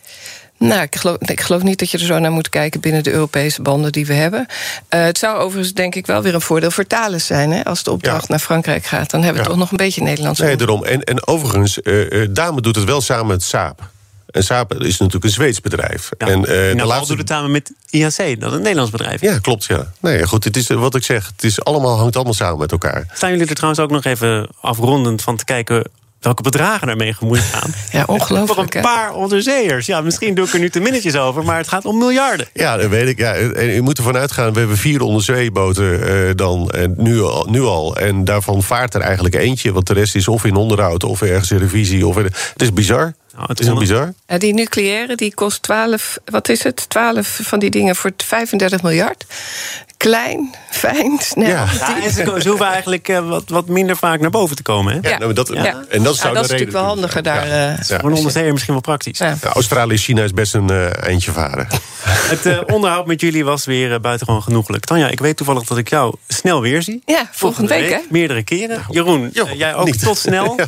Nou, 0.68 0.82
ik 0.82 0.96
geloof, 0.96 1.16
ik 1.18 1.40
geloof 1.40 1.62
niet 1.62 1.78
dat 1.78 1.90
je 1.90 1.98
er 1.98 2.04
zo 2.04 2.18
naar 2.18 2.30
moet 2.30 2.48
kijken 2.48 2.80
binnen 2.80 3.02
de 3.02 3.12
Europese 3.12 3.62
banden 3.62 3.92
die 3.92 4.06
we 4.06 4.12
hebben. 4.12 4.46
Uh, 4.48 5.02
het 5.02 5.18
zou 5.18 5.38
overigens 5.38 5.74
denk 5.74 5.94
ik 5.94 6.06
wel 6.06 6.22
weer 6.22 6.34
een 6.34 6.40
voordeel 6.40 6.70
voor 6.70 6.86
Thales 6.86 7.26
zijn. 7.26 7.50
Hè? 7.52 7.64
Als 7.64 7.82
de 7.82 7.90
opdracht 7.90 8.28
naar 8.28 8.38
Frankrijk 8.38 8.84
gaat, 8.84 9.10
dan 9.10 9.22
hebben 9.22 9.42
we 9.42 9.48
toch 9.48 9.58
nog 9.58 9.70
een 9.70 9.76
beetje 9.76 10.02
Nederlands. 10.02 10.40
Nee, 10.40 10.56
daarom. 10.56 10.84
En, 10.84 11.04
en 11.04 11.26
overigens, 11.26 11.78
uh, 11.82 12.26
Dame 12.30 12.60
doet 12.60 12.76
het 12.76 12.84
wel 12.84 13.00
samen 13.00 13.26
met 13.26 13.42
Saab. 13.42 13.90
En 14.26 14.44
Saab 14.44 14.74
is 14.74 14.98
natuurlijk 14.98 15.24
een 15.24 15.30
Zweeds 15.30 15.60
bedrijf. 15.60 16.10
Ja. 16.18 16.26
En, 16.26 16.40
uh, 16.40 16.46
nou, 16.46 16.76
de 16.76 16.84
laatste... 16.84 17.08
doet 17.08 17.18
het 17.18 17.28
samen 17.28 17.50
met 17.50 17.72
IAC, 17.90 18.16
dat 18.40 18.50
is 18.50 18.56
een 18.56 18.62
Nederlands 18.62 18.90
bedrijf. 18.90 19.20
Ja, 19.20 19.38
klopt, 19.38 19.64
ja. 19.64 19.92
Nee, 20.00 20.26
goed, 20.26 20.44
het 20.44 20.56
is 20.56 20.68
wat 20.68 20.94
ik 20.94 21.04
zeg. 21.04 21.26
Het 21.26 21.44
is 21.44 21.64
allemaal, 21.64 21.98
hangt 21.98 22.14
allemaal 22.14 22.34
samen 22.34 22.58
met 22.58 22.72
elkaar. 22.72 23.06
Staan 23.12 23.30
jullie 23.30 23.46
er 23.46 23.54
trouwens 23.54 23.82
ook 23.82 23.90
nog 23.90 24.04
even 24.04 24.48
afrondend 24.60 25.22
van 25.22 25.36
te 25.36 25.44
kijken 25.44 25.84
welke 26.20 26.42
bedragen 26.42 26.86
daarmee 26.86 27.14
gemoeid 27.14 27.42
gaan. 27.42 27.70
Ja, 27.92 28.04
ongelooflijk. 28.06 28.72
Voor 28.72 28.82
een 28.82 28.82
paar 28.82 29.14
onderzeeërs. 29.14 29.86
Ja, 29.86 30.00
misschien 30.00 30.34
doe 30.34 30.46
ik 30.46 30.52
er 30.52 30.58
nu 30.58 30.70
te 30.70 30.80
minnetjes 30.80 31.16
over, 31.16 31.44
maar 31.44 31.56
het 31.56 31.68
gaat 31.68 31.84
om 31.84 31.98
miljarden. 31.98 32.48
Ja, 32.52 32.76
dat 32.76 32.88
weet 32.88 33.08
ik. 33.08 33.18
Ja. 33.18 33.34
En 33.34 33.66
je 33.66 33.80
moet 33.80 33.98
ervan 33.98 34.16
uitgaan, 34.16 34.52
we 34.52 34.58
hebben 34.58 34.76
vier 34.76 35.02
onderzeeboten 35.02 35.84
uh, 35.84 36.30
dan, 36.34 36.72
uh, 36.76 36.84
nu, 36.96 37.20
al, 37.20 37.46
nu 37.50 37.60
al. 37.60 37.96
En 37.96 38.24
daarvan 38.24 38.62
vaart 38.62 38.94
er 38.94 39.00
eigenlijk 39.00 39.34
eentje, 39.34 39.72
want 39.72 39.86
de 39.86 39.94
rest 39.94 40.14
is 40.14 40.28
of 40.28 40.44
in 40.44 40.54
onderhoud 40.54 41.04
of 41.04 41.22
ergens 41.22 41.50
in 41.50 41.58
revisie. 41.58 42.06
Of 42.06 42.16
in, 42.16 42.24
het 42.24 42.62
is 42.62 42.72
bizar. 42.72 43.14
Nou, 43.34 43.46
het 43.46 43.60
is 43.60 43.66
heel 43.66 43.78
bizar. 43.78 44.12
Ja, 44.26 44.38
die 44.38 44.54
nucleaire 44.54 45.16
die 45.16 45.34
kost 45.34 45.62
12, 45.62 46.18
wat 46.24 46.48
is 46.48 46.62
het? 46.62 46.88
12 46.88 47.40
van 47.42 47.58
die 47.58 47.70
dingen 47.70 47.96
voor 47.96 48.12
35 48.16 48.82
miljard 48.82 49.24
klein, 50.00 50.54
fijn, 50.70 51.18
snel. 51.18 51.48
Ja. 51.48 51.66
ja 51.78 52.02
en 52.02 52.10
ze, 52.12 52.48
hoeven 52.48 52.66
eigenlijk 52.66 53.08
uh, 53.08 53.28
wat, 53.28 53.44
wat 53.46 53.66
minder 53.66 53.96
vaak 53.96 54.20
naar 54.20 54.30
boven 54.30 54.56
te 54.56 54.62
komen. 54.62 54.92
Hè? 54.92 55.08
Ja, 55.08 55.18
nou, 55.18 55.32
dat, 55.32 55.48
ja. 55.48 55.84
En 55.88 56.02
dat, 56.02 56.16
zou 56.16 56.34
dat 56.34 56.44
is 56.44 56.50
natuurlijk 56.50 56.76
wel 56.76 56.86
handiger 56.86 57.22
daar. 57.22 57.48
Ja. 57.48 57.72
Uh, 57.72 57.98
voor 58.00 58.10
een 58.10 58.16
onderzeeër 58.16 58.52
misschien 58.52 58.72
wel 58.72 58.82
praktisch. 58.82 59.20
Australië 59.42 59.92
en 59.92 59.98
China 59.98 60.22
is 60.22 60.32
best 60.32 60.54
een 60.54 60.72
uh, 60.72 61.02
eindje 61.02 61.32
varen. 61.32 61.68
Het 62.32 62.72
onderhoud 62.72 63.06
met 63.06 63.20
jullie 63.20 63.44
was 63.44 63.64
weer 63.64 64.00
buitengewoon 64.00 64.42
genoeglijk. 64.42 64.84
Tanja, 64.84 65.08
ik 65.08 65.20
weet 65.20 65.36
toevallig 65.36 65.64
dat 65.64 65.78
ik 65.78 65.88
jou 65.88 66.14
snel 66.28 66.60
weer 66.60 66.82
zie. 66.82 67.02
Ja, 67.06 67.28
volgende, 67.30 67.68
week, 67.68 67.80
week, 67.80 67.92
hè? 67.92 68.00
Meerdere 68.10 68.42
keren. 68.42 68.76
Nou, 68.76 68.82
Jeroen, 68.88 69.30
jij 69.56 69.74
ook 69.74 69.86
niet. 69.86 70.02
tot 70.02 70.18
snel. 70.18 70.56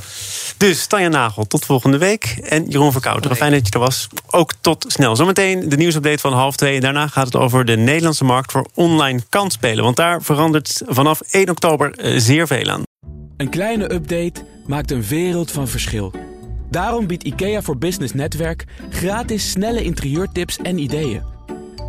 Dus 0.62 0.87
Tanja 0.87 1.09
Nagel, 1.09 1.46
tot 1.46 1.64
volgende 1.64 1.98
week. 1.98 2.25
En 2.48 2.64
Jeroen 2.68 2.92
Verkouteren, 2.92 3.37
fijn 3.37 3.53
dat 3.53 3.66
je 3.66 3.72
er 3.72 3.79
was. 3.79 4.09
Ook 4.31 4.53
tot 4.61 4.85
snel. 4.88 5.16
Zometeen 5.16 5.68
de 5.68 5.77
nieuwsupdate 5.77 6.18
van 6.18 6.33
half 6.33 6.57
twee. 6.57 6.75
En 6.75 6.81
daarna 6.81 7.07
gaat 7.07 7.25
het 7.25 7.37
over 7.37 7.64
de 7.64 7.77
Nederlandse 7.77 8.25
markt 8.25 8.53
voor 8.53 8.66
online 8.75 9.20
kansspelen. 9.29 9.85
Want 9.85 9.96
daar 9.96 10.22
verandert 10.22 10.83
vanaf 10.87 11.20
1 11.20 11.48
oktober 11.51 11.92
eh, 11.92 12.18
zeer 12.18 12.46
veel 12.46 12.68
aan. 12.68 12.83
Een 13.37 13.48
kleine 13.48 13.92
update 13.92 14.44
maakt 14.66 14.90
een 14.90 15.03
wereld 15.03 15.51
van 15.51 15.68
verschil. 15.68 16.12
Daarom 16.70 17.07
biedt 17.07 17.22
IKEA 17.22 17.62
voor 17.62 17.79
Business 17.79 18.12
Netwerk 18.12 18.64
gratis 18.90 19.51
snelle 19.51 19.85
interieurtips 19.85 20.57
en 20.57 20.79
ideeën. 20.79 21.22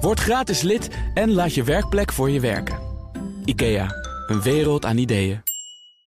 Word 0.02 0.20
gratis 0.20 0.62
lid 0.62 0.90
en 1.14 1.32
laat 1.32 1.54
je 1.54 1.64
werkplek 1.64 2.12
voor 2.12 2.30
je 2.30 2.40
werken. 2.40 2.80
IKEA, 3.46 3.88
een 4.28 4.42
wereld 4.42 4.86
aan 4.86 4.98
ideeën. 4.98 5.53